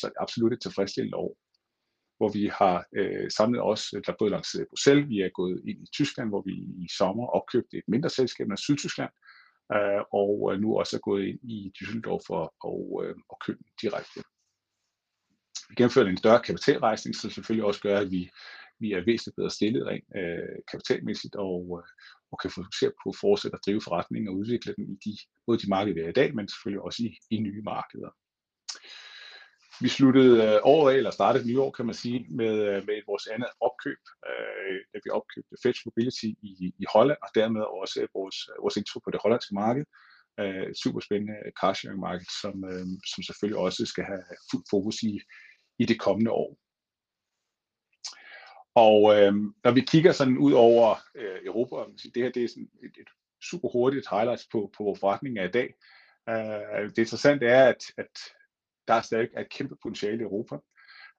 så 0.00 0.04
absolut 0.24 0.52
et 0.52 0.62
tilfredsstillende 0.62 1.16
år 1.16 1.32
hvor 2.20 2.32
vi 2.38 2.50
har 2.60 2.84
øh, 2.98 3.30
samlet 3.30 3.60
os, 3.62 3.82
øh, 3.96 4.02
der 4.06 4.12
både 4.18 4.30
langs 4.30 4.56
Bruxelles, 4.70 5.08
vi 5.08 5.20
er 5.20 5.28
gået 5.28 5.62
ind 5.68 5.82
i 5.82 5.88
Tyskland, 5.92 6.28
hvor 6.28 6.42
vi 6.42 6.52
i 6.84 6.88
sommer 6.98 7.26
opkøbte 7.26 7.76
et 7.76 7.88
mindre 7.88 8.10
selskab 8.10 8.48
med 8.48 8.56
Sydtyskland, 8.56 9.12
øh, 9.74 10.02
og 10.20 10.32
øh, 10.50 10.60
nu 10.60 10.78
også 10.78 10.96
er 10.96 11.00
gået 11.00 11.24
ind 11.26 11.40
i 11.42 11.72
Düsseldorf 11.76 12.26
og, 12.38 12.54
og, 12.70 13.02
øh, 13.04 13.14
og 13.28 13.36
købt 13.46 13.62
direkte. 13.82 14.20
Vi 15.68 15.74
gennemførte 15.74 16.10
en 16.10 16.22
større 16.24 16.42
kapitalrejsning, 16.48 17.16
som 17.16 17.30
selvfølgelig 17.30 17.66
også 17.66 17.80
gør, 17.80 17.98
at 17.98 18.10
vi, 18.10 18.30
vi 18.80 18.92
er 18.92 19.04
væsentligt 19.04 19.36
bedre 19.36 19.50
stillet 19.50 19.86
rent 19.86 20.08
øh, 20.16 20.56
kapitalmæssigt 20.70 21.34
og, 21.36 21.62
øh, 21.78 21.88
og 22.32 22.36
kan 22.42 22.50
fokusere 22.50 22.92
på 23.02 23.08
at 23.10 23.20
fortsætte 23.20 23.56
at 23.56 23.64
drive 23.66 23.82
forretningen 23.88 24.28
og 24.28 24.36
udvikle 24.40 24.74
den 24.76 24.84
i 24.94 24.96
de, 25.04 25.12
både 25.46 25.58
de 25.58 25.68
markeder, 25.68 25.94
vi 25.94 26.00
er 26.00 26.08
i 26.08 26.20
dag, 26.20 26.34
men 26.34 26.48
selvfølgelig 26.48 26.82
også 26.82 27.02
i, 27.06 27.10
i 27.34 27.36
nye 27.46 27.62
markeder. 27.62 28.10
Vi 29.80 29.88
sluttede 29.88 30.34
øh, 30.44 30.60
året 30.62 30.92
af, 30.92 30.96
eller 30.96 31.10
startede 31.10 31.46
nye 31.48 31.60
år, 31.60 31.70
kan 31.70 31.86
man 31.86 31.94
sige, 31.94 32.26
med, 32.40 32.54
øh, 32.68 32.86
med 32.86 33.02
vores 33.06 33.26
andet 33.26 33.50
opkøb, 33.60 34.02
øh, 34.28 34.78
da 34.92 34.98
vi 35.04 35.10
opkøbte 35.10 35.56
Fetch 35.62 35.80
Mobility 35.86 36.30
i, 36.50 36.74
i 36.78 36.84
Holland, 36.94 37.18
og 37.22 37.28
dermed 37.34 37.62
også 37.80 38.00
øh, 38.02 38.08
vores, 38.14 38.38
øh, 38.48 38.62
vores 38.62 38.76
intro 38.76 38.98
på 39.00 39.10
det 39.10 39.20
hollandske 39.22 39.54
marked. 39.54 39.84
Øh, 40.40 40.74
super 40.82 41.00
spændende 41.00 41.36
carsharing 41.60 42.00
marked, 42.00 42.28
som, 42.42 42.54
øh, 42.70 42.86
som 43.12 43.20
selvfølgelig 43.22 43.58
også 43.66 43.86
skal 43.86 44.04
have 44.04 44.24
fuld 44.50 44.64
fokus 44.70 44.96
i, 45.02 45.20
i 45.78 45.84
det 45.90 46.00
kommende 46.00 46.30
år. 46.30 46.50
Og 48.74 49.00
øh, 49.16 49.34
når 49.64 49.70
vi 49.70 49.80
kigger 49.80 50.12
sådan 50.12 50.38
ud 50.38 50.52
over 50.52 50.96
øh, 51.14 51.38
Europa, 51.44 51.76
det 52.14 52.22
her 52.22 52.30
det 52.30 52.44
er 52.44 52.48
sådan 52.48 52.70
et, 52.86 52.94
et 53.02 53.10
super 53.50 53.68
hurtigt 53.68 54.10
highlights 54.10 54.48
på, 54.52 54.58
på 54.76 54.84
vores 54.84 55.00
forretning 55.00 55.38
af 55.38 55.48
i 55.48 55.50
dag. 55.58 55.68
Øh, 56.28 56.84
det 56.94 56.98
interessante 56.98 57.46
er, 57.46 57.68
at, 57.68 57.82
at 57.96 58.14
der 58.90 58.96
er 58.96 59.08
stadig 59.10 59.28
et 59.38 59.50
kæmpe 59.56 59.76
potentiale 59.82 60.20
i 60.20 60.28
Europa. 60.28 60.56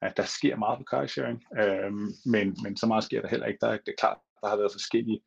At 0.01 0.13
der 0.17 0.23
sker 0.37 0.55
meget 0.55 0.79
på 0.79 0.85
carsharing, 0.91 1.39
øh, 1.61 1.91
men, 2.33 2.45
men 2.63 2.77
så 2.77 2.85
meget 2.91 3.03
sker 3.03 3.21
der 3.21 3.29
heller 3.33 3.47
ikke. 3.47 3.61
Der, 3.61 3.71
det 3.71 3.91
er 3.91 4.01
klart, 4.03 4.19
der 4.41 4.47
har 4.49 4.57
været 4.61 4.77
forskellige 4.77 5.21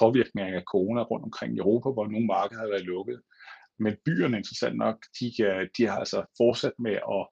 påvirkninger 0.00 0.58
af 0.60 0.64
corona 0.72 1.02
rundt 1.02 1.24
omkring 1.24 1.50
i 1.54 1.62
Europa, 1.64 1.88
hvor 1.90 2.06
nogle 2.06 2.26
markeder 2.26 2.60
har 2.60 2.74
været 2.74 2.90
lukket. 2.94 3.18
Men 3.78 3.96
byerne, 4.04 4.36
interessant 4.36 4.76
nok, 4.84 4.96
de, 5.18 5.26
de 5.76 5.82
har 5.90 5.98
altså 6.04 6.18
fortsat 6.40 6.76
med 6.86 6.96
at 7.16 7.22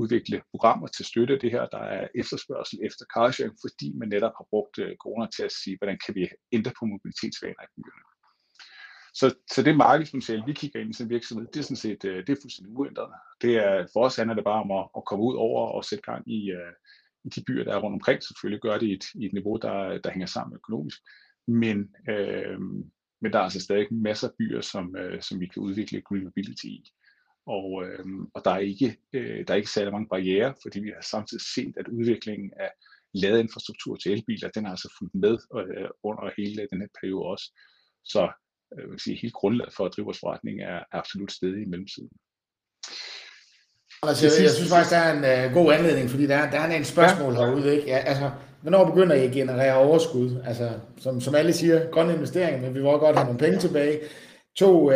udvikle 0.00 0.42
programmer 0.52 0.86
til 0.86 1.04
støtte 1.10 1.34
af 1.34 1.40
det 1.40 1.50
her. 1.50 1.64
Der 1.66 1.82
er 1.96 2.08
efterspørgsel 2.20 2.78
efter 2.88 3.04
carsharing, 3.14 3.54
fordi 3.64 3.88
man 4.00 4.08
netop 4.08 4.34
har 4.38 4.46
brugt 4.52 4.78
øh, 4.84 4.96
corona 5.02 5.26
til 5.36 5.44
at 5.48 5.56
sige, 5.60 5.76
hvordan 5.78 5.98
kan 6.04 6.14
vi 6.14 6.22
ændre 6.56 6.72
på 6.78 6.84
mobilitetsvaner 6.92 7.62
i 7.66 7.70
byerne. 7.76 8.17
Så, 9.14 9.34
så 9.50 9.62
det 9.62 9.76
markedspotentiale, 9.76 10.42
vi 10.46 10.52
kigger 10.52 10.80
ind 10.80 10.90
i 10.90 10.92
sin 10.92 11.10
virksomhed, 11.10 11.46
det 11.46 11.56
er 11.56 11.62
sådan 11.62 11.76
set 11.76 12.04
øh, 12.04 12.26
det 12.26 12.32
er 12.32 12.42
fuldstændig 12.42 12.76
uændret. 12.76 13.10
Det 13.42 13.56
er, 13.56 13.86
for 13.92 14.04
os 14.04 14.16
handler 14.16 14.34
det 14.34 14.44
bare 14.44 14.62
om 14.62 14.70
at, 14.70 14.88
at 14.96 15.04
komme 15.04 15.24
ud 15.24 15.34
over 15.34 15.68
og 15.68 15.84
sætte 15.84 16.02
gang 16.02 16.28
i, 16.28 16.52
uh, 16.52 16.72
i 17.24 17.28
de 17.28 17.44
byer, 17.46 17.64
der 17.64 17.74
er 17.74 17.80
rundt 17.80 17.94
omkring. 17.94 18.22
Selvfølgelig 18.22 18.60
gør 18.60 18.78
det 18.78 18.86
i 18.86 18.92
et, 18.92 19.04
i 19.14 19.26
et 19.26 19.32
niveau, 19.32 19.56
der, 19.56 19.98
der 19.98 20.10
hænger 20.10 20.26
sammen 20.26 20.54
økonomisk. 20.54 20.98
Men, 21.48 21.94
øh, 22.08 22.60
men 23.20 23.32
der 23.32 23.38
er 23.38 23.42
altså 23.42 23.60
stadig 23.60 23.86
masser 23.90 24.28
af 24.28 24.34
byer, 24.38 24.60
som, 24.60 24.96
øh, 24.96 25.22
som 25.22 25.40
vi 25.40 25.46
kan 25.46 25.62
udvikle 25.62 26.02
green 26.02 26.24
mobility 26.24 26.64
i. 26.64 26.92
Og, 27.46 27.84
øh, 27.84 28.06
og 28.34 28.44
der, 28.44 28.50
er 28.50 28.58
ikke, 28.58 28.96
øh, 29.12 29.46
der 29.46 29.52
er 29.52 29.56
ikke 29.56 29.70
særlig 29.70 29.92
mange 29.92 30.08
barriere, 30.08 30.54
fordi 30.62 30.80
vi 30.80 30.88
har 30.94 31.02
samtidig 31.02 31.44
set, 31.54 31.74
at 31.76 31.88
udviklingen 31.88 32.52
af 32.56 32.70
ladeinfrastruktur 33.14 33.96
til 33.96 34.12
elbiler, 34.12 34.48
den 34.48 34.64
har 34.64 34.70
altså 34.70 34.94
fulgt 34.98 35.14
med 35.14 35.38
øh, 35.58 35.88
under 36.02 36.30
hele 36.36 36.68
den 36.72 36.80
her 36.80 36.88
periode 37.00 37.24
også. 37.24 37.46
Så 38.04 38.32
jeg 38.76 38.90
vil 38.90 39.00
sige, 39.00 39.18
helt 39.22 39.34
grundlaget 39.34 39.74
for 39.76 39.84
at 39.84 39.92
drive 39.96 40.04
vores 40.04 40.20
forretning 40.20 40.60
er, 40.60 40.78
absolut 40.92 41.32
stedet 41.32 41.62
i 41.62 41.70
mellemtiden. 41.72 42.10
Altså, 44.02 44.26
jeg, 44.26 44.32
jeg 44.42 44.50
synes 44.50 44.70
faktisk, 44.70 44.90
der 44.90 44.98
er 44.98 45.12
en 45.12 45.48
uh, 45.48 45.54
god 45.54 45.72
anledning, 45.72 46.10
fordi 46.10 46.26
der, 46.26 46.36
er, 46.36 46.50
der 46.50 46.58
er 46.58 46.76
en 46.76 46.84
spørgsmål 46.84 47.32
ja. 47.34 47.38
herude. 47.38 47.76
Ikke? 47.76 47.88
Ja, 47.88 47.98
altså, 47.98 48.30
hvornår 48.62 48.84
begynder 48.84 49.16
I 49.16 49.24
at 49.26 49.32
generere 49.32 49.76
overskud? 49.76 50.42
Altså, 50.46 50.70
som, 50.98 51.20
som 51.20 51.34
alle 51.34 51.52
siger, 51.52 51.90
grøn 51.90 52.10
investering, 52.10 52.62
men 52.62 52.74
vi 52.74 52.78
vil 52.78 52.88
også 52.88 52.98
godt 52.98 53.16
have 53.16 53.26
nogle 53.26 53.38
penge 53.38 53.58
tilbage. 53.58 54.00
To, 54.56 54.86
uh, 54.86 54.94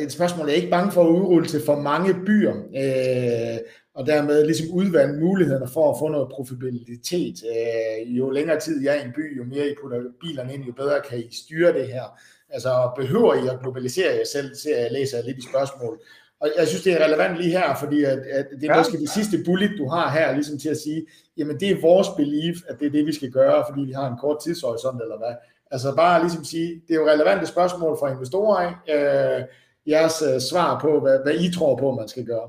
et 0.00 0.12
spørgsmål, 0.12 0.46
jeg 0.46 0.52
er 0.52 0.56
ikke 0.56 0.70
bange 0.70 0.92
for 0.92 1.04
at 1.04 1.10
udrulle 1.10 1.48
til 1.48 1.60
for 1.66 1.80
mange 1.80 2.14
byer, 2.26 2.54
uh, 2.54 3.58
og 3.94 4.06
dermed 4.06 4.46
ligesom 4.46 4.66
udvande 4.72 5.20
mulighederne 5.20 5.68
for 5.72 5.92
at 5.92 5.98
få 5.98 6.08
noget 6.08 6.28
profitabilitet. 6.28 7.36
Uh, 7.52 8.18
jo 8.18 8.30
længere 8.30 8.60
tid 8.60 8.84
jeg 8.84 8.96
er 8.96 9.00
i 9.02 9.06
en 9.06 9.12
by, 9.12 9.38
jo 9.38 9.44
mere 9.44 9.70
I 9.70 9.74
putter 9.82 10.02
bilerne 10.20 10.54
ind, 10.54 10.64
jo 10.64 10.72
bedre 10.72 11.00
kan 11.08 11.18
I 11.18 11.34
styre 11.34 11.72
det 11.72 11.86
her. 11.86 12.20
Altså, 12.50 12.90
behøver 12.96 13.34
I 13.34 13.48
at 13.48 13.60
globalisere 13.62 14.14
jer 14.14 14.24
selv, 14.32 14.54
ser 14.54 14.78
jeg 14.80 14.90
læser 14.90 15.22
lidt 15.22 15.38
i 15.38 15.48
spørgsmål. 15.50 16.00
Og 16.40 16.48
jeg 16.58 16.68
synes, 16.68 16.82
det 16.82 16.92
er 16.92 17.04
relevant 17.04 17.36
lige 17.36 17.50
her, 17.50 17.74
fordi 17.74 18.04
at, 18.04 18.18
at 18.18 18.46
det 18.60 18.70
er 18.70 18.74
ja. 18.74 18.78
måske 18.78 18.98
det 18.98 19.10
sidste 19.10 19.38
bullet, 19.44 19.70
du 19.78 19.88
har 19.88 20.10
her, 20.10 20.32
ligesom 20.32 20.58
til 20.58 20.68
at 20.68 20.76
sige, 20.76 21.06
jamen 21.36 21.60
det 21.60 21.70
er 21.70 21.80
vores 21.80 22.08
belief, 22.16 22.56
at 22.68 22.80
det 22.80 22.86
er 22.86 22.90
det, 22.90 23.06
vi 23.06 23.14
skal 23.14 23.30
gøre, 23.30 23.64
fordi 23.68 23.80
vi 23.80 23.92
har 23.92 24.06
en 24.10 24.18
kort 24.20 24.42
tidshorisont, 24.42 25.02
eller 25.02 25.18
hvad. 25.18 25.34
Altså 25.70 25.96
bare 25.96 26.20
ligesom 26.20 26.44
sige, 26.44 26.82
det 26.88 26.94
er 26.94 27.00
jo 27.00 27.08
relevante 27.08 27.46
spørgsmål 27.46 27.96
fra 28.00 28.12
investorer, 28.12 28.68
ikke? 28.68 29.04
Øh, 29.04 29.44
jeres 29.86 30.22
uh, 30.22 30.40
svar 30.40 30.80
på, 30.80 31.00
hvad, 31.00 31.18
hvad 31.24 31.34
I 31.34 31.52
tror 31.52 31.76
på, 31.76 31.94
man 31.94 32.08
skal 32.08 32.24
gøre. 32.24 32.48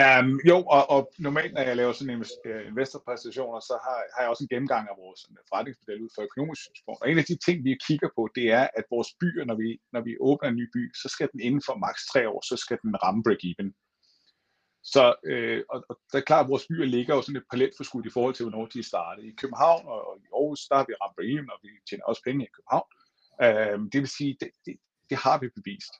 Um, 0.00 0.40
jo, 0.50 0.56
og, 0.76 0.82
og 0.94 1.00
normalt, 1.18 1.52
når 1.54 1.62
jeg 1.62 1.76
laver 1.76 1.92
sådan 1.92 2.14
en 2.16 2.24
øh, 2.46 2.66
investorpræsentationer, 2.72 3.60
så 3.60 3.74
har, 3.84 3.98
har 4.14 4.20
jeg 4.22 4.30
også 4.30 4.44
en 4.44 4.52
gennemgang 4.52 4.84
af 4.88 4.96
vores 5.04 5.20
øh, 5.30 5.36
forretningsmodel 5.48 6.04
ud 6.04 6.10
fra 6.14 6.26
økonomisk 6.28 6.60
synspunkt. 6.62 7.00
Og 7.02 7.10
en 7.10 7.18
af 7.22 7.26
de 7.30 7.36
ting, 7.46 7.56
vi 7.64 7.82
kigger 7.88 8.08
på, 8.16 8.22
det 8.36 8.46
er, 8.58 8.66
at 8.78 8.84
vores 8.94 9.10
byer, 9.20 9.44
når 9.50 9.56
vi, 9.62 9.68
når 9.94 10.02
vi 10.08 10.12
åbner 10.28 10.48
en 10.48 10.60
ny 10.60 10.66
by, 10.76 10.82
så 11.02 11.08
skal 11.14 11.28
den 11.32 11.40
inden 11.46 11.62
for 11.66 11.74
maks 11.84 12.02
tre 12.12 12.20
år, 12.32 12.40
så 12.50 12.56
skal 12.64 12.78
den 12.82 12.94
ramme 13.02 13.22
break-even. 13.26 13.68
Så 14.92 15.04
øh, 15.30 15.60
og, 15.72 15.78
og 15.88 15.94
det 16.12 16.18
er 16.18 16.28
klart, 16.30 16.44
at 16.44 16.50
vores 16.52 16.66
byer 16.70 16.86
ligger 16.96 17.14
jo 17.14 17.22
sådan 17.22 17.40
et 17.40 17.50
paletforskud 17.52 18.04
i 18.06 18.14
forhold 18.16 18.34
til, 18.34 18.44
hvornår 18.44 18.66
de 18.66 18.82
starter. 18.92 19.22
I 19.22 19.32
København 19.42 19.82
og, 19.94 20.00
og 20.08 20.14
i 20.24 20.26
Aarhus, 20.38 20.60
der 20.68 20.76
har 20.76 20.86
vi 20.88 20.94
ramt 21.02 21.16
break-even, 21.16 21.48
og 21.54 21.58
vi 21.64 21.68
tjener 21.88 22.04
også 22.10 22.22
penge 22.26 22.44
i 22.44 22.54
København. 22.56 22.88
Øh, 23.44 23.76
det 23.92 23.98
vil 24.02 24.12
sige, 24.18 24.32
det, 24.40 24.50
det, 24.66 24.74
det 25.10 25.18
har 25.24 25.36
vi 25.42 25.48
bevist 25.58 25.94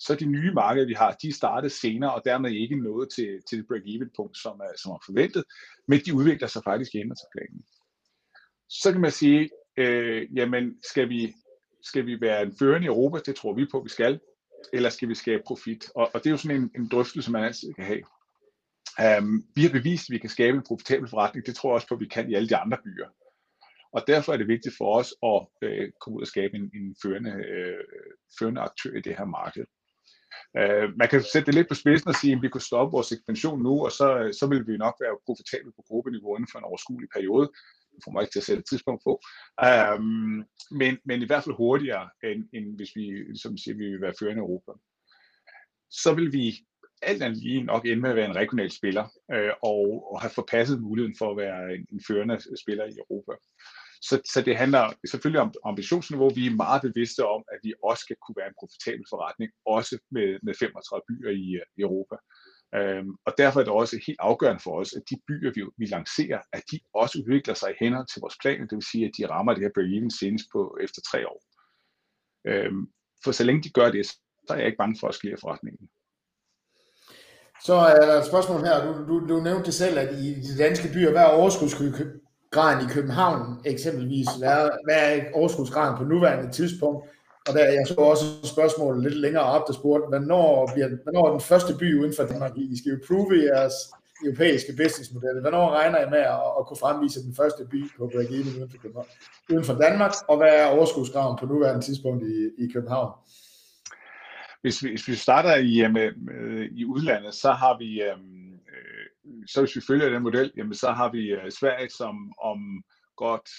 så 0.00 0.14
de 0.14 0.26
nye 0.26 0.52
markeder, 0.54 0.86
vi 0.86 0.94
har, 0.94 1.12
de 1.22 1.28
er 1.28 1.32
startet 1.32 1.72
senere, 1.72 2.14
og 2.14 2.22
dermed 2.24 2.50
ikke 2.50 2.76
nået 2.76 3.08
til, 3.14 3.40
til 3.48 3.58
det 3.58 3.66
break-even 3.70 4.10
punkt, 4.16 4.38
som 4.38 4.60
er, 4.60 4.72
som 4.82 4.92
er 4.92 4.98
forventet, 5.06 5.44
men 5.88 6.00
de 6.06 6.14
udvikler 6.14 6.48
sig 6.48 6.62
faktisk 6.64 6.94
i 6.94 6.98
til 6.98 7.28
planen. 7.34 7.64
Så 8.68 8.92
kan 8.92 9.00
man 9.00 9.10
sige, 9.10 9.50
øh, 9.76 10.28
jamen 10.36 10.82
skal 10.82 11.08
vi, 11.08 11.34
skal 11.82 12.06
vi 12.06 12.20
være 12.20 12.42
en 12.42 12.56
førende 12.58 12.84
i 12.84 12.88
Europa, 12.88 13.18
det 13.26 13.36
tror 13.36 13.54
vi 13.54 13.66
på, 13.72 13.80
vi 13.80 13.88
skal, 13.88 14.20
eller 14.72 14.90
skal 14.90 15.08
vi 15.08 15.14
skabe 15.14 15.42
profit? 15.46 15.90
Og, 15.94 16.10
og 16.14 16.20
det 16.20 16.26
er 16.26 16.30
jo 16.30 16.36
sådan 16.36 16.62
en, 16.62 16.70
en 16.76 16.88
drøftelse, 16.88 17.30
man 17.32 17.44
altid 17.44 17.72
kan 17.74 17.84
have. 17.84 18.02
Um, 19.18 19.44
vi 19.54 19.62
har 19.62 19.70
bevist, 19.70 20.10
at 20.10 20.12
vi 20.14 20.18
kan 20.18 20.30
skabe 20.30 20.56
en 20.56 20.64
profitabel 20.68 21.08
forretning. 21.08 21.46
Det 21.46 21.56
tror 21.56 21.70
jeg 21.70 21.74
også 21.74 21.88
på, 21.88 21.94
at 21.94 22.00
vi 22.00 22.08
kan 22.08 22.30
i 22.30 22.34
alle 22.34 22.48
de 22.48 22.56
andre 22.56 22.78
byer. 22.84 23.08
Og 23.92 24.04
derfor 24.06 24.32
er 24.32 24.36
det 24.36 24.48
vigtigt 24.48 24.74
for 24.78 24.98
os 24.98 25.14
at 25.22 25.68
øh, 25.68 25.92
komme 26.00 26.16
ud 26.16 26.22
og 26.22 26.26
skabe 26.26 26.56
en, 26.56 26.70
en 26.74 26.96
førende, 27.02 27.30
øh, 27.30 27.84
førende 28.38 28.60
aktør 28.60 28.92
i 28.96 29.00
det 29.00 29.16
her 29.16 29.24
marked. 29.24 29.64
Øh, 30.58 30.96
man 30.96 31.08
kan 31.08 31.22
sætte 31.32 31.46
det 31.46 31.54
lidt 31.54 31.68
på 31.68 31.74
spidsen 31.74 32.08
og 32.08 32.14
sige, 32.14 32.32
at 32.32 32.42
vi 32.42 32.48
kunne 32.48 32.68
stoppe 32.70 32.92
vores 32.92 33.12
ekspansion 33.12 33.62
nu, 33.62 33.84
og 33.86 33.92
så, 33.92 34.18
øh, 34.18 34.34
så 34.34 34.46
vil 34.46 34.66
vi 34.66 34.76
nok 34.76 34.96
være 35.00 35.18
profitable 35.26 35.72
på 35.76 35.82
gruppeniveau 35.88 36.36
inden 36.36 36.50
for 36.52 36.58
en 36.58 36.64
overskuelig 36.70 37.08
periode. 37.16 37.46
Det 37.94 38.00
får 38.04 38.12
mig 38.12 38.22
ikke 38.22 38.32
til 38.32 38.42
at 38.42 38.48
sætte 38.48 38.60
et 38.60 38.70
tidspunkt 38.70 39.02
på. 39.06 39.12
Øhm, 39.68 40.36
men, 40.80 40.98
men 41.04 41.22
i 41.22 41.26
hvert 41.26 41.44
fald 41.44 41.56
hurtigere, 41.56 42.08
end, 42.24 42.42
end 42.54 42.76
hvis 42.76 42.92
vi 42.96 43.04
som 43.42 43.56
siger, 43.56 43.76
vi 43.76 43.86
vil 43.90 44.00
være 44.00 44.18
førende 44.20 44.40
i 44.40 44.46
Europa. 44.46 44.72
Så 45.90 46.14
vil 46.14 46.32
vi 46.32 46.46
alt 47.02 47.22
andet 47.22 47.38
lige 47.38 47.62
nok 47.62 47.86
ende 47.86 48.02
med 48.02 48.10
at 48.10 48.16
være 48.16 48.30
en 48.30 48.36
regional 48.36 48.70
spiller, 48.70 49.06
øh, 49.32 49.52
og, 49.62 50.12
og 50.12 50.20
have 50.20 50.30
forpasset 50.30 50.82
muligheden 50.82 51.16
for 51.18 51.30
at 51.30 51.36
være 51.36 51.74
en, 51.74 51.86
en 51.92 52.00
førende 52.08 52.38
spiller 52.62 52.84
i 52.84 52.98
Europa. 52.98 53.32
Så, 54.08 54.20
så 54.32 54.38
det 54.42 54.56
handler 54.56 54.92
selvfølgelig 55.10 55.42
om 55.46 55.52
ambitionsniveau. 55.64 56.28
Vi 56.40 56.46
er 56.46 56.60
meget 56.64 56.82
bevidste 56.82 57.22
om, 57.26 57.42
at 57.52 57.58
vi 57.62 57.74
også 57.84 58.00
skal 58.00 58.16
kunne 58.22 58.38
være 58.40 58.48
en 58.48 58.60
profitabel 58.60 59.04
forretning, 59.12 59.50
også 59.66 59.94
med, 60.10 60.28
med 60.42 60.54
35 60.54 61.02
byer 61.08 61.30
i, 61.44 61.46
øh, 61.60 61.66
i 61.78 61.80
Europa. 61.86 62.16
Øhm, 62.78 63.12
og 63.26 63.32
derfor 63.38 63.60
er 63.60 63.64
det 63.64 63.72
også 63.72 63.96
helt 64.06 64.20
afgørende 64.20 64.62
for 64.62 64.74
os, 64.80 64.92
at 64.98 65.02
de 65.10 65.16
byer, 65.28 65.50
vi, 65.56 65.62
vi 65.80 65.86
lancerer, 65.86 66.40
at 66.52 66.62
de 66.70 66.80
også 66.94 67.18
udvikler 67.18 67.54
sig 67.54 67.70
i 67.70 67.80
henhold 67.84 68.06
til 68.08 68.20
vores 68.20 68.36
planer, 68.42 68.66
det 68.66 68.76
vil 68.76 68.90
sige, 68.92 69.06
at 69.06 69.14
de 69.18 69.30
rammer 69.32 69.52
det 69.54 69.62
her 69.62 69.76
break-even 69.76 70.10
senest 70.20 70.46
på 70.54 70.78
efter 70.84 71.00
tre 71.10 71.28
år. 71.32 71.40
Øhm, 72.50 72.82
for 73.24 73.32
så 73.32 73.44
længe 73.44 73.62
de 73.62 73.70
gør 73.78 73.90
det, 73.90 74.06
så 74.06 74.50
er 74.50 74.56
jeg 74.56 74.66
ikke 74.66 74.82
bange 74.82 74.96
for 75.00 75.08
at 75.08 75.14
skalere 75.14 75.40
forretningen. 75.40 75.88
Så 77.64 77.74
er 77.74 78.06
der 78.08 78.16
et 78.20 78.26
spørgsmål 78.26 78.60
her. 78.60 78.76
Du, 78.86 78.92
du, 79.08 79.28
du 79.28 79.40
nævnte 79.40 79.66
det 79.66 79.74
selv, 79.74 79.98
at 79.98 80.10
i 80.14 80.28
de 80.46 80.58
danske 80.58 80.88
byer, 80.94 81.10
hvad 81.10 81.50
skulle 81.50 82.19
graden 82.50 82.88
i 82.88 82.92
København 82.92 83.60
eksempelvis? 83.64 84.26
Hvad 84.38 84.70
hvad 84.84 85.18
er 85.18 85.24
overskudsgraden 85.34 85.96
på 85.98 86.04
nuværende 86.04 86.52
tidspunkt? 86.52 87.08
Og 87.48 87.54
der, 87.54 87.64
jeg 87.64 87.86
så 87.86 87.94
også 87.94 88.24
et 88.42 88.48
spørgsmål 88.48 89.02
lidt 89.02 89.14
længere 89.14 89.44
op, 89.44 89.66
der 89.66 89.72
spurgte, 89.72 90.08
hvornår, 90.08 90.70
bliver, 90.74 90.88
hvornår 91.02 91.26
er 91.26 91.30
den 91.30 91.40
første 91.40 91.74
by 91.74 92.00
uden 92.00 92.14
for 92.16 92.24
Danmark? 92.24 92.52
I 92.56 92.78
skal 92.78 92.92
jo 92.92 92.98
prove 93.08 93.34
jeres 93.44 93.74
europæiske 94.24 94.72
businessmodel. 94.76 95.40
Hvornår 95.40 95.70
regner 95.70 95.98
I 96.06 96.10
med 96.10 96.18
at, 96.18 96.40
at 96.58 96.66
kunne 96.66 96.76
fremvise 96.84 97.22
den 97.26 97.34
første 97.34 97.62
by 97.70 97.80
på 97.98 98.10
break 98.14 98.30
uden 98.30 98.70
for, 98.94 99.06
uden 99.52 99.64
for 99.64 99.74
Danmark? 99.74 100.12
Og 100.28 100.36
hvad 100.36 100.52
er 100.60 100.66
overskudsgraden 100.66 101.36
på 101.40 101.46
nuværende 101.46 101.84
tidspunkt 101.86 102.22
i, 102.24 102.64
i 102.64 102.66
København? 102.72 103.12
Hvis 104.62 104.82
vi, 104.82 104.88
hvis 104.88 105.08
vi 105.08 105.14
starter 105.14 105.56
i, 105.56 105.80
øh, 105.84 105.92
med, 105.92 106.08
med, 106.26 106.68
i 106.70 106.84
udlandet, 106.84 107.34
så 107.34 107.50
har 107.52 107.78
vi, 107.78 108.02
øhm, 108.02 108.10
øh, 108.10 108.39
så 109.46 109.60
hvis 109.60 109.76
vi 109.76 109.80
følger 109.86 110.08
den 110.08 110.22
model, 110.22 110.52
jamen, 110.56 110.74
så 110.74 110.90
har 110.92 111.12
vi 111.12 111.32
øh, 111.32 111.50
Sverige, 111.50 111.90
som 111.90 112.32
om 112.42 112.84
godt 113.16 113.50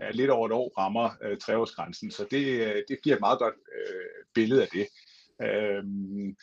ja, 0.00 0.10
lidt 0.10 0.30
over 0.30 0.46
et 0.46 0.52
år 0.52 0.72
rammer 0.78 1.10
øh, 1.22 1.36
treårsgrænsen. 1.38 2.10
Så 2.10 2.26
det, 2.30 2.44
øh, 2.66 2.82
det 2.88 3.02
giver 3.02 3.16
et 3.16 3.20
meget 3.20 3.38
godt 3.38 3.54
øh, 3.54 4.24
billede 4.34 4.62
af 4.62 4.68
det. 4.72 4.86
Øhm, 5.46 6.36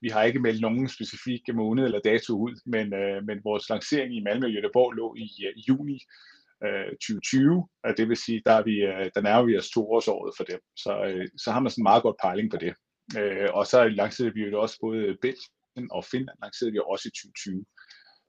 vi 0.00 0.08
har 0.08 0.22
ikke 0.22 0.40
meldt 0.40 0.60
nogen 0.60 0.88
specifikke 0.88 1.52
måned 1.52 1.84
eller 1.84 2.00
dato 2.00 2.32
ud, 2.46 2.60
men, 2.66 2.94
øh, 2.94 3.26
men 3.26 3.44
vores 3.44 3.68
lancering 3.68 4.16
i 4.16 4.20
Malmø 4.20 4.46
og 4.46 4.52
Göteborg 4.52 4.92
lå 4.96 5.14
i, 5.14 5.28
øh, 5.46 5.52
i 5.56 5.62
juni 5.68 5.98
øh, 6.64 6.90
2020, 6.90 7.68
og 7.84 7.96
det 7.96 8.08
vil 8.08 8.16
sige, 8.16 8.42
der, 8.46 8.52
er 8.52 8.62
vi, 8.62 8.76
øh, 8.90 9.10
der 9.14 9.20
nærmer 9.20 9.46
vi 9.46 9.58
os 9.58 9.70
to 9.70 9.82
for 10.36 10.44
dem. 10.50 10.60
Så, 10.76 10.92
øh, 11.08 11.28
så 11.36 11.50
har 11.52 11.60
man 11.60 11.70
sådan 11.70 11.82
en 11.82 11.90
meget 11.90 12.02
godt 12.02 12.16
pejling 12.22 12.50
på 12.50 12.56
det. 12.56 12.74
Øh, 13.18 13.48
og 13.52 13.66
så 13.66 13.88
lancerede 13.88 14.34
vi 14.34 14.40
jo 14.40 14.60
også 14.60 14.76
både 14.80 15.16
Belgien 15.22 15.88
og 15.90 16.04
Finland 16.04 16.38
lancerede 16.42 16.72
vi 16.72 16.80
også 16.92 17.08
i 17.08 17.14
2020. 17.16 17.64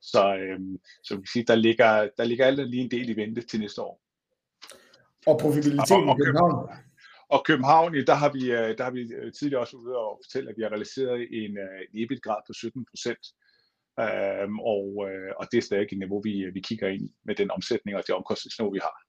Så, 0.02 0.36
øh, 0.36 0.60
så 1.04 1.18
vi 1.18 1.28
sige, 1.34 1.46
der 1.46 1.56
ligger, 1.56 2.10
der 2.18 2.24
ligger 2.24 2.46
alt 2.46 2.70
lige 2.70 2.84
en 2.84 2.92
del 2.92 3.10
i 3.10 3.16
vente 3.16 3.42
til 3.42 3.60
næste 3.60 3.82
år. 3.82 4.02
Og 5.28 5.40
profitabiliteten 5.40 6.10
i 6.10 6.16
København? 6.24 6.70
Og 7.30 7.46
København, 7.46 7.94
der 7.94 8.14
har 8.14 8.32
vi, 8.34 8.52
øh, 8.52 8.78
der 8.78 8.84
har 8.84 8.92
vi 8.92 9.14
øh, 9.14 9.34
tidligere 9.34 9.62
også 9.62 9.78
ude 9.78 9.98
og 9.98 10.22
fortælle, 10.26 10.50
at 10.50 10.58
vi 10.58 10.64
har 10.64 10.70
realiseret 10.70 11.28
en, 11.32 11.58
øh, 11.58 11.80
en 11.94 12.04
EBIT-grad 12.04 12.42
på 12.48 12.54
17 12.54 12.86
procent. 12.92 13.26
Øhm, 14.00 14.60
og, 14.60 14.86
og 15.40 15.46
det 15.52 15.58
er 15.58 15.62
stadig 15.62 15.88
et 15.92 16.00
niveau, 16.00 16.22
vi, 16.22 16.50
vi 16.54 16.62
kigger 16.62 16.88
ind 16.88 17.02
i 17.02 17.16
med 17.26 17.36
den 17.36 17.52
omsætning 17.52 17.98
og 17.98 18.04
det 18.08 18.16
omkostningsniveau, 18.16 18.72
vi 18.74 18.80
har. 18.84 19.09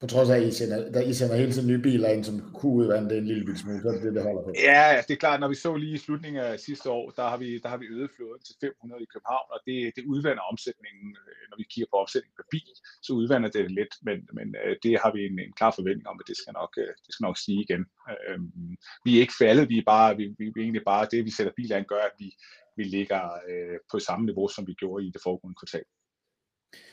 På 0.00 0.06
trods 0.06 0.30
af, 0.30 0.36
at 0.36 0.46
I 0.48 0.52
sender, 0.60 0.78
der 0.92 1.00
I 1.10 1.12
sender 1.14 1.36
hele 1.36 1.52
tiden 1.52 1.68
nye 1.68 1.82
biler 1.88 2.08
ind, 2.08 2.24
som 2.24 2.36
kunne 2.58 2.76
udvande 2.80 3.10
det 3.10 3.18
en 3.18 3.26
lille 3.26 3.58
smule, 3.58 3.82
så 3.82 3.88
er 3.88 3.92
det 3.92 4.02
det, 4.02 4.14
det 4.14 4.22
holder 4.22 4.42
på. 4.42 4.50
Ja, 4.70 4.84
det 5.06 5.14
er 5.14 5.22
klart, 5.24 5.40
når 5.40 5.48
vi 5.48 5.58
så 5.64 5.70
lige 5.76 5.94
i 5.98 6.04
slutningen 6.06 6.40
af 6.42 6.60
sidste 6.60 6.90
år, 6.90 7.04
der 7.18 7.26
har 7.32 7.38
vi, 7.44 7.48
der 7.62 7.68
har 7.68 7.78
vi 7.82 7.86
øget 7.96 8.10
flåden 8.16 8.42
til 8.46 8.54
500 8.60 9.02
i 9.02 9.10
København, 9.14 9.48
og 9.54 9.58
det, 9.66 9.76
det 9.96 10.04
udvander 10.12 10.44
omsætningen, 10.52 11.06
øh, 11.24 11.42
når 11.50 11.56
vi 11.60 11.64
kigger 11.72 11.88
på 11.92 11.96
omsætningen 12.04 12.36
per 12.38 12.48
bil, 12.54 12.72
så 13.06 13.10
udvander 13.20 13.50
det 13.56 13.62
lidt, 13.78 13.94
men, 14.06 14.18
men 14.38 14.48
øh, 14.62 14.72
det 14.84 14.92
har 15.02 15.10
vi 15.16 15.20
en, 15.28 15.36
en 15.46 15.54
klar 15.58 15.72
forventning 15.78 16.06
om, 16.12 16.20
at 16.22 16.28
det 16.30 16.36
skal 16.40 16.52
nok, 16.60 16.72
øh, 16.82 16.92
det 17.04 17.12
skal 17.14 17.26
nok 17.28 17.38
stige 17.42 17.62
igen. 17.66 17.82
Øhm, 18.28 18.76
vi 19.04 19.10
er 19.16 19.20
ikke 19.24 19.40
faldet, 19.42 19.64
vi 19.72 19.78
er, 19.82 19.86
bare, 19.94 20.10
vi, 20.18 20.24
vi 20.38 20.44
er 20.60 20.66
egentlig 20.66 20.86
bare, 20.92 21.10
det 21.12 21.26
vi 21.28 21.32
sætter 21.36 21.58
biler 21.58 21.76
ind, 21.76 21.88
gør, 21.92 22.02
at 22.10 22.16
vi, 22.22 22.28
vi 22.78 22.84
ligger 22.96 23.22
på 23.90 23.96
samme 23.98 24.24
niveau, 24.26 24.48
som 24.48 24.66
vi 24.66 24.74
gjorde 24.82 25.06
i 25.06 25.10
det 25.14 25.22
foregående 25.24 25.58
kvartal. 25.60 25.86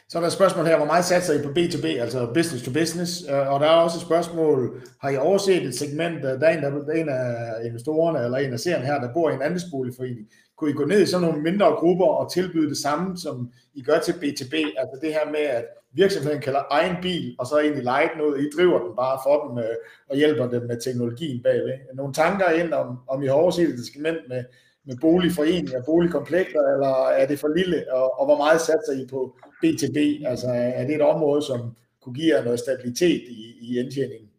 Så 0.09 0.17
er 0.17 0.21
der 0.21 0.27
et 0.27 0.33
spørgsmål 0.33 0.65
her, 0.65 0.77
hvor 0.77 0.85
meget 0.85 1.05
satser 1.05 1.33
I 1.33 1.43
på 1.43 1.49
B2B, 1.49 1.87
altså 1.87 2.31
business 2.33 2.65
to 2.65 2.71
business? 2.71 3.11
Øh, 3.29 3.53
og 3.53 3.59
der 3.59 3.65
er 3.65 3.81
også 3.85 3.97
et 3.97 4.01
spørgsmål, 4.01 4.81
har 5.01 5.09
I 5.09 5.17
overset 5.17 5.63
et 5.63 5.75
segment, 5.75 6.23
der 6.23 6.47
er 6.47 6.57
en, 6.57 6.63
der 6.63 6.93
er 6.93 7.01
en 7.01 7.09
af 7.09 7.65
investorerne, 7.65 8.25
eller 8.25 8.37
en 8.37 8.53
af 8.53 8.59
serien 8.59 8.85
her, 8.85 8.99
der 8.99 9.13
bor 9.13 9.29
i 9.29 9.33
en 9.33 9.41
andelsboligforening. 9.41 10.27
Kunne 10.57 10.69
I 10.69 10.73
gå 10.73 10.85
ned 10.85 11.01
i 11.01 11.05
sådan 11.05 11.27
nogle 11.27 11.43
mindre 11.43 11.65
grupper 11.65 12.05
og 12.05 12.31
tilbyde 12.31 12.69
det 12.69 12.77
samme, 12.77 13.17
som 13.17 13.51
I 13.73 13.81
gør 13.81 13.99
til 13.99 14.11
B2B? 14.11 14.55
Altså 14.81 14.97
det 15.01 15.13
her 15.13 15.31
med, 15.31 15.45
at 15.57 15.65
virksomheden 15.93 16.41
kalder 16.41 16.63
egen 16.71 16.95
bil, 17.01 17.35
og 17.39 17.45
så 17.47 17.59
egentlig 17.59 17.83
lejet 17.83 18.11
noget, 18.17 18.41
I 18.41 18.49
driver 18.57 18.79
den 18.79 18.95
bare 18.95 19.19
for 19.25 19.47
dem 19.47 19.57
øh, 19.57 19.75
og 20.09 20.15
hjælper 20.15 20.47
dem 20.47 20.63
med 20.67 20.81
teknologien 20.81 21.43
bagved. 21.43 21.73
Nogle 21.95 22.13
tanker 22.13 22.49
ind 22.49 22.73
om, 22.73 22.99
om 23.09 23.23
I 23.23 23.27
har 23.27 23.33
overset 23.33 23.69
et 23.69 23.85
segment 23.85 24.17
med, 24.29 24.43
med 24.87 24.95
boligforeninger, 25.01 25.83
boligkomplekser, 25.85 26.61
eller 26.73 27.07
er 27.07 27.27
det 27.27 27.39
for 27.39 27.47
lille, 27.47 27.83
og, 27.91 28.19
og 28.19 28.25
hvor 28.25 28.37
meget 28.37 28.61
satser 28.61 28.93
I 29.03 29.07
på 29.09 29.37
B2B? 29.65 30.27
Altså 30.27 30.47
er 30.47 30.83
det 30.87 30.95
et 30.95 31.01
område, 31.01 31.41
som 31.41 31.75
kunne 32.01 32.15
give 32.15 32.35
jer 32.35 32.43
noget 32.43 32.59
stabilitet 32.59 33.21
i, 33.29 33.57
i 33.61 33.79
indtjeningen? 33.79 34.29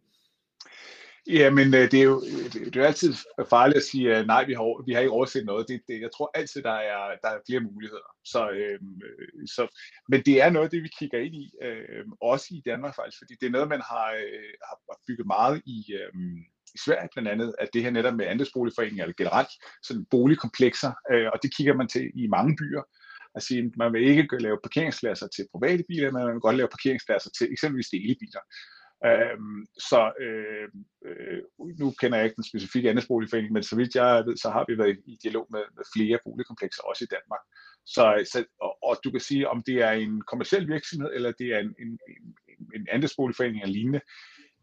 Ja, 1.29 1.49
men 1.49 1.67
øh, 1.73 1.91
det 1.91 1.99
er 1.99 2.03
jo 2.03 2.21
det 2.53 2.77
er 2.77 2.81
jo 2.81 2.83
altid 2.83 3.13
farligt 3.49 3.77
at 3.77 3.83
sige, 3.83 4.15
at 4.15 4.27
nej, 4.27 4.45
vi 4.45 4.53
har, 4.53 4.85
vi 4.85 4.93
har 4.93 4.99
ikke 4.99 5.11
overset 5.11 5.45
noget. 5.45 5.67
Det, 5.67 5.81
det, 5.87 6.01
jeg 6.01 6.09
tror 6.15 6.31
altid, 6.33 6.61
der 6.61 6.77
er, 6.93 7.01
der 7.23 7.29
er 7.29 7.39
flere 7.47 7.59
muligheder. 7.59 8.09
Så, 8.25 8.49
øhm, 8.49 9.01
så, 9.55 9.67
men 10.09 10.21
det 10.25 10.41
er 10.41 10.49
noget 10.49 10.71
det, 10.71 10.83
vi 10.83 10.91
kigger 10.99 11.19
ind 11.19 11.35
i, 11.35 11.51
øhm, 11.61 12.11
også 12.21 12.45
i 12.51 12.61
Danmark 12.65 12.95
faktisk, 12.95 13.17
fordi 13.17 13.33
det 13.39 13.47
er 13.47 13.51
noget, 13.57 13.69
man 13.69 13.81
har, 13.81 14.07
øh, 14.23 14.53
har 14.67 14.99
bygget 15.07 15.27
meget 15.27 15.61
i, 15.65 15.79
øhm, 15.99 16.37
i 16.75 16.77
Sverige 16.85 17.09
blandt 17.13 17.29
andet, 17.29 17.55
at 17.59 17.69
det 17.73 17.83
her 17.83 17.91
netop 17.91 18.13
med 18.13 18.25
andelsboligforeninger, 18.25 19.03
eller 19.03 19.21
generelt 19.23 19.53
sådan 19.83 20.05
boligkomplekser, 20.05 20.91
øh, 21.11 21.27
og 21.33 21.39
det 21.43 21.55
kigger 21.55 21.73
man 21.73 21.87
til 21.87 22.11
i 22.15 22.27
mange 22.27 22.55
byer, 22.61 22.83
at 23.39 23.47
sige, 23.49 23.71
man 23.77 23.93
vil 23.93 24.03
ikke 24.09 24.43
lave 24.45 24.63
parkeringspladser 24.63 25.27
til 25.27 25.47
private 25.53 25.83
biler, 25.87 26.11
men 26.11 26.23
man 26.25 26.33
vil 26.33 26.47
godt 26.47 26.59
lave 26.59 26.75
parkeringspladser 26.75 27.29
til 27.37 27.51
eksempelvis 27.53 27.93
delebiler. 27.95 28.43
Øhm, 29.09 29.61
så 29.89 30.01
øh, 30.23 30.67
øh, 31.07 31.41
nu 31.81 31.87
kender 31.99 32.17
jeg 32.17 32.25
ikke 32.25 32.39
den 32.41 32.49
specifikke 32.51 32.89
andelsboligforening, 32.89 33.53
men 33.53 33.63
så 33.63 33.75
vidt 33.75 33.95
jeg 33.95 34.23
ved, 34.27 34.37
så 34.37 34.49
har 34.49 34.65
vi 34.67 34.77
været 34.77 34.97
i 35.05 35.17
dialog 35.23 35.47
med, 35.53 35.63
med 35.77 35.85
flere 35.95 36.19
boligkomplekser, 36.25 36.83
også 36.83 37.03
i 37.03 37.13
Danmark. 37.15 37.43
Så, 37.85 38.03
så, 38.31 38.39
og, 38.61 38.73
og 38.83 38.93
du 39.03 39.11
kan 39.11 39.19
sige, 39.19 39.49
om 39.49 39.63
det 39.63 39.77
er 39.87 39.91
en 39.91 40.21
kommersiel 40.21 40.67
virksomhed, 40.67 41.09
eller 41.15 41.31
det 41.31 41.47
er 41.55 41.59
en, 41.59 41.73
en, 41.83 41.91
en, 42.11 42.25
en 42.75 42.87
andelsboligforening 42.91 43.61
eller 43.61 43.73
lignende, 43.73 44.01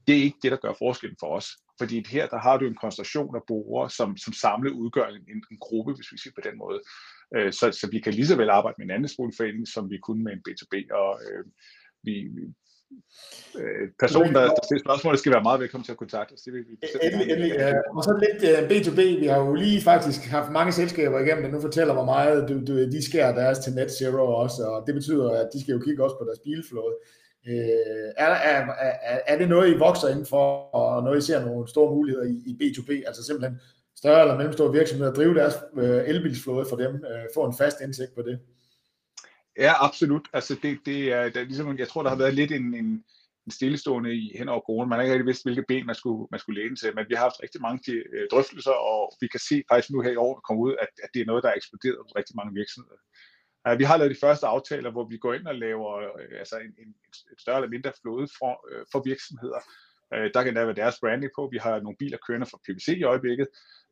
det 0.06 0.18
er 0.18 0.22
ikke 0.22 0.42
det, 0.42 0.52
der 0.52 0.64
gør 0.64 0.74
forskellen 0.78 1.16
for 1.20 1.30
os. 1.38 1.48
Fordi 1.78 2.04
her, 2.08 2.26
der 2.26 2.38
har 2.38 2.56
du 2.56 2.66
en 2.66 2.80
koncentration 2.82 3.36
af 3.36 3.42
brugere, 3.48 3.90
som, 3.90 4.16
som 4.16 4.32
samlet 4.32 4.70
udgør 4.70 5.06
en, 5.06 5.42
en 5.50 5.58
gruppe, 5.60 5.94
hvis 5.94 6.12
vi 6.12 6.18
siger 6.18 6.34
på 6.36 6.48
den 6.48 6.58
måde. 6.58 6.80
Øh, 7.36 7.52
så, 7.52 7.64
så 7.80 7.88
vi 7.92 7.98
kan 8.00 8.14
lige 8.14 8.26
så 8.26 8.36
vel 8.36 8.50
arbejde 8.50 8.74
med 8.78 8.86
en 8.86 8.94
anden 8.96 9.08
skoleforening, 9.08 9.68
som 9.68 9.90
vi 9.90 9.98
kunne 9.98 10.24
med 10.24 10.32
en 10.32 10.44
B2B, 10.48 10.74
og 11.02 11.20
øh, 11.26 11.44
vi, 12.02 12.14
øh, 13.60 13.88
personen, 13.98 14.34
der, 14.34 14.44
der 14.56 14.64
stiller 14.64 14.84
spørgsmål, 14.84 15.18
skal 15.18 15.32
være 15.32 15.42
meget 15.42 15.60
velkommen 15.60 15.84
til 15.84 15.92
at 15.92 15.98
kontakte 15.98 16.32
os. 16.32 16.40
Det 16.40 16.52
vil 16.52 16.64
vi 16.68 16.74
endelig, 17.02 17.30
endelig, 17.32 17.52
ja. 17.58 17.72
Og 17.96 18.02
så 18.04 18.12
lidt 18.24 18.40
uh, 18.50 18.62
øh, 18.62 18.70
B2B. 18.70 19.20
Vi 19.20 19.26
har 19.26 19.38
jo 19.38 19.54
lige 19.54 19.80
faktisk 19.80 20.20
haft 20.36 20.52
mange 20.52 20.72
selskaber 20.72 21.18
igennem, 21.18 21.44
der 21.44 21.50
nu 21.50 21.60
fortæller, 21.60 21.94
hvor 21.94 22.04
meget 22.04 22.48
du, 22.48 22.54
du, 22.68 22.72
de 22.94 23.04
skærer 23.08 23.34
deres 23.34 23.58
til 23.58 23.72
net 23.72 23.90
zero 23.92 24.34
også, 24.42 24.62
og 24.64 24.86
det 24.86 24.94
betyder, 24.94 25.30
at 25.30 25.48
de 25.52 25.60
skal 25.62 25.72
jo 25.72 25.80
kigge 25.80 26.04
også 26.04 26.16
på 26.18 26.24
deres 26.28 26.40
bilflåde. 26.44 26.96
Øh, 27.48 28.08
er, 28.16 28.32
er, 28.52 28.60
er, 28.80 29.18
er 29.26 29.38
det 29.38 29.48
noget, 29.48 29.74
I 29.74 29.76
vokser 29.78 30.08
indenfor, 30.08 30.46
og 30.78 31.02
noget, 31.02 31.18
I 31.18 31.26
ser 31.26 31.44
nogle 31.44 31.68
store 31.68 31.94
muligheder 31.94 32.26
i, 32.26 32.36
i 32.50 32.52
B2B, 32.60 32.90
altså 33.06 33.22
simpelthen 33.24 33.60
større 33.96 34.20
eller 34.20 34.36
mellemstore 34.36 34.72
virksomheder, 34.72 35.14
drive 35.14 35.34
deres 35.34 35.54
øh, 35.76 36.08
elbilsflåde 36.08 36.66
for 36.68 36.76
dem, 36.76 36.94
øh, 36.94 37.24
få 37.34 37.44
en 37.44 37.56
fast 37.58 37.80
indsigt 37.80 38.14
på 38.14 38.22
det? 38.22 38.40
Ja, 39.58 39.72
absolut. 39.84 40.28
Altså 40.32 40.56
det, 40.62 40.78
det 40.86 41.12
er, 41.12 41.28
det 41.28 41.46
ligesom, 41.46 41.78
jeg 41.78 41.88
tror, 41.88 42.02
der 42.02 42.10
har 42.10 42.16
været 42.16 42.34
lidt 42.34 42.52
en, 42.52 42.74
en, 42.74 43.04
en 43.46 43.50
stillestående 43.50 44.14
i 44.14 44.36
hen 44.38 44.48
over 44.48 44.60
corona. 44.60 44.88
Man 44.88 44.98
har 44.98 45.02
ikke 45.02 45.14
rigtig 45.14 45.26
vidst, 45.26 45.44
hvilke 45.44 45.64
ben 45.68 45.86
man 45.86 45.94
skulle, 45.94 46.28
man 46.30 46.40
skulle 46.40 46.62
læne 46.62 46.76
til, 46.76 46.94
men 46.94 47.06
vi 47.08 47.14
har 47.14 47.22
haft 47.22 47.42
rigtig 47.42 47.60
mange 47.60 47.92
øh, 47.92 48.28
drøftelser, 48.30 48.76
og 48.92 49.12
vi 49.20 49.26
kan 49.26 49.40
se 49.40 49.62
faktisk 49.70 49.90
nu 49.92 50.00
her 50.00 50.10
i 50.10 50.22
år, 50.26 50.40
komme 50.48 50.62
ud, 50.62 50.74
at, 50.84 50.92
at 51.04 51.10
det 51.14 51.20
er 51.20 51.26
noget, 51.26 51.42
der 51.42 51.50
er 51.50 51.54
eksploderet 51.54 51.98
hos 52.02 52.16
rigtig 52.16 52.36
mange 52.36 52.54
virksomheder. 52.54 53.00
Uh, 53.68 53.78
vi 53.78 53.84
har 53.84 53.96
lavet 53.96 54.14
de 54.14 54.24
første 54.24 54.46
aftaler, 54.46 54.90
hvor 54.90 55.06
vi 55.12 55.18
går 55.18 55.34
ind 55.34 55.46
og 55.46 55.54
laver 55.54 55.90
uh, 56.14 56.38
altså 56.42 56.56
en, 56.66 56.72
en, 56.82 56.90
et 57.32 57.40
større 57.40 57.58
eller 57.58 57.74
mindre 57.74 57.92
flåde 58.02 58.28
for, 58.38 58.52
uh, 58.70 58.84
for 58.92 59.00
virksomheder. 59.12 59.60
Øh, 60.14 60.30
der 60.34 60.42
kan 60.42 60.56
der 60.56 60.64
være 60.64 60.74
deres 60.74 60.96
branding 61.00 61.32
på. 61.36 61.48
Vi 61.52 61.58
har 61.58 61.80
nogle 61.80 61.96
biler 61.98 62.18
kørende 62.26 62.46
fra 62.46 62.58
PVC 62.64 62.88
i 62.88 63.02
øjeblikket, 63.02 63.46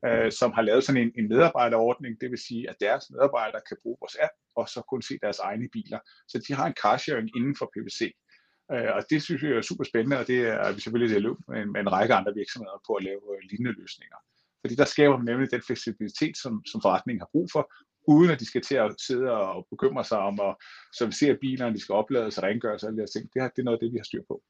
øh, 0.07 0.33
som 0.33 0.53
har 0.53 0.63
lavet 0.63 0.85
sådan 0.85 1.03
en, 1.03 1.13
en 1.19 1.29
medarbejderordning. 1.29 2.21
Det 2.21 2.31
vil 2.31 2.39
sige, 2.39 2.71
at 2.71 2.77
deres 2.81 3.05
medarbejdere 3.11 3.63
kan 3.69 3.77
bruge 3.83 3.97
vores 4.01 4.17
app 4.23 4.35
og 4.57 4.69
så 4.69 4.81
kun 4.91 5.03
se 5.03 5.19
deres 5.23 5.39
egne 5.39 5.69
biler. 5.73 5.99
Så 6.29 6.45
de 6.49 6.55
har 6.55 6.67
en 6.67 6.77
carsharing 6.83 7.37
inden 7.37 7.57
for 7.59 7.71
PVC. 7.75 8.01
Øh, 8.73 8.91
og 8.97 9.03
det 9.11 9.23
synes 9.23 9.43
vi 9.43 9.49
er 9.49 9.63
super 9.63 9.85
spændende, 9.85 10.19
og 10.19 10.27
det 10.27 10.41
er 10.41 10.73
vi 10.73 10.81
selvfølgelig 10.81 11.11
i 11.11 11.15
dialog 11.15 11.37
med, 11.49 11.67
med 11.67 11.81
en 11.81 11.93
række 11.93 12.15
andre 12.15 12.35
virksomheder 12.35 12.83
på 12.87 12.93
at 12.95 13.05
lave 13.05 13.23
øh, 13.33 13.41
lignende 13.51 13.81
løsninger. 13.81 14.17
Fordi 14.63 14.75
der 14.75 14.85
skaber 14.85 15.17
man 15.17 15.27
nemlig 15.27 15.51
den 15.51 15.63
fleksibilitet, 15.63 16.37
som, 16.37 16.65
som 16.67 16.81
forretningen 16.83 17.21
har 17.21 17.29
brug 17.33 17.49
for, 17.53 17.73
uden 18.09 18.31
at 18.31 18.41
de 18.41 18.47
skal 18.47 18.63
til 18.63 18.75
at 18.75 18.95
sidde 19.07 19.31
og 19.31 19.67
bekymre 19.71 20.05
sig 20.05 20.19
om 20.19 20.41
at 20.41 20.57
servicere 20.99 21.37
bilerne, 21.41 21.75
de 21.75 21.81
skal 21.81 21.93
oplades 21.93 22.39
og 22.39 22.45
rengøres 22.45 22.83
og 22.83 22.89
alle 22.89 22.97
de 22.97 23.03
her 23.03 23.07
ting. 23.07 23.25
Det, 23.35 23.43
er, 23.43 23.49
det 23.49 23.59
er 23.59 23.65
noget 23.65 23.79
af 23.79 23.83
det, 23.85 23.93
vi 23.93 23.99
har 23.99 24.05
styr 24.05 24.23
på. 24.29 24.43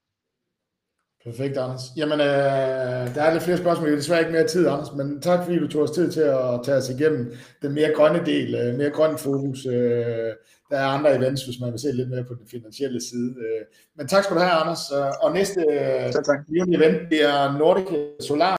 Perfekt, 1.24 1.56
Anders. 1.56 1.82
Jamen, 1.96 2.20
øh, 2.20 2.26
der 3.14 3.22
er 3.22 3.32
lidt 3.32 3.42
flere 3.42 3.58
spørgsmål. 3.58 3.86
Vi 3.86 3.90
har 3.90 3.96
desværre 3.96 4.20
ikke 4.20 4.32
mere 4.32 4.46
tid, 4.46 4.68
Anders, 4.68 4.92
men 4.96 5.20
tak 5.20 5.44
fordi 5.44 5.58
du 5.58 5.68
tog 5.68 5.82
os 5.82 5.90
tid 5.90 6.12
til 6.12 6.20
at 6.20 6.60
tage 6.64 6.76
os 6.76 6.88
igennem 6.88 7.32
den 7.62 7.72
mere 7.72 7.92
grønne 7.94 8.26
del, 8.26 8.54
øh, 8.54 8.74
mere 8.78 8.90
grøn 8.90 9.18
fokus. 9.18 9.66
Øh, 9.66 10.32
der 10.70 10.76
er 10.76 10.86
andre 10.86 11.16
events, 11.16 11.44
hvis 11.44 11.60
man 11.60 11.72
vil 11.72 11.80
se 11.80 11.92
lidt 11.92 12.10
mere 12.10 12.24
på 12.24 12.34
den 12.34 12.46
finansielle 12.50 13.00
side. 13.00 13.34
Øh, 13.38 13.62
men 13.96 14.08
tak 14.08 14.24
skal 14.24 14.36
du 14.36 14.40
have, 14.40 14.52
Anders. 14.52 14.90
Og 15.22 15.32
næste 15.32 15.60
øh, 15.60 16.74
event 16.74 16.96
bliver 17.08 17.58
Nordic 17.58 17.86
Solar 18.20 18.52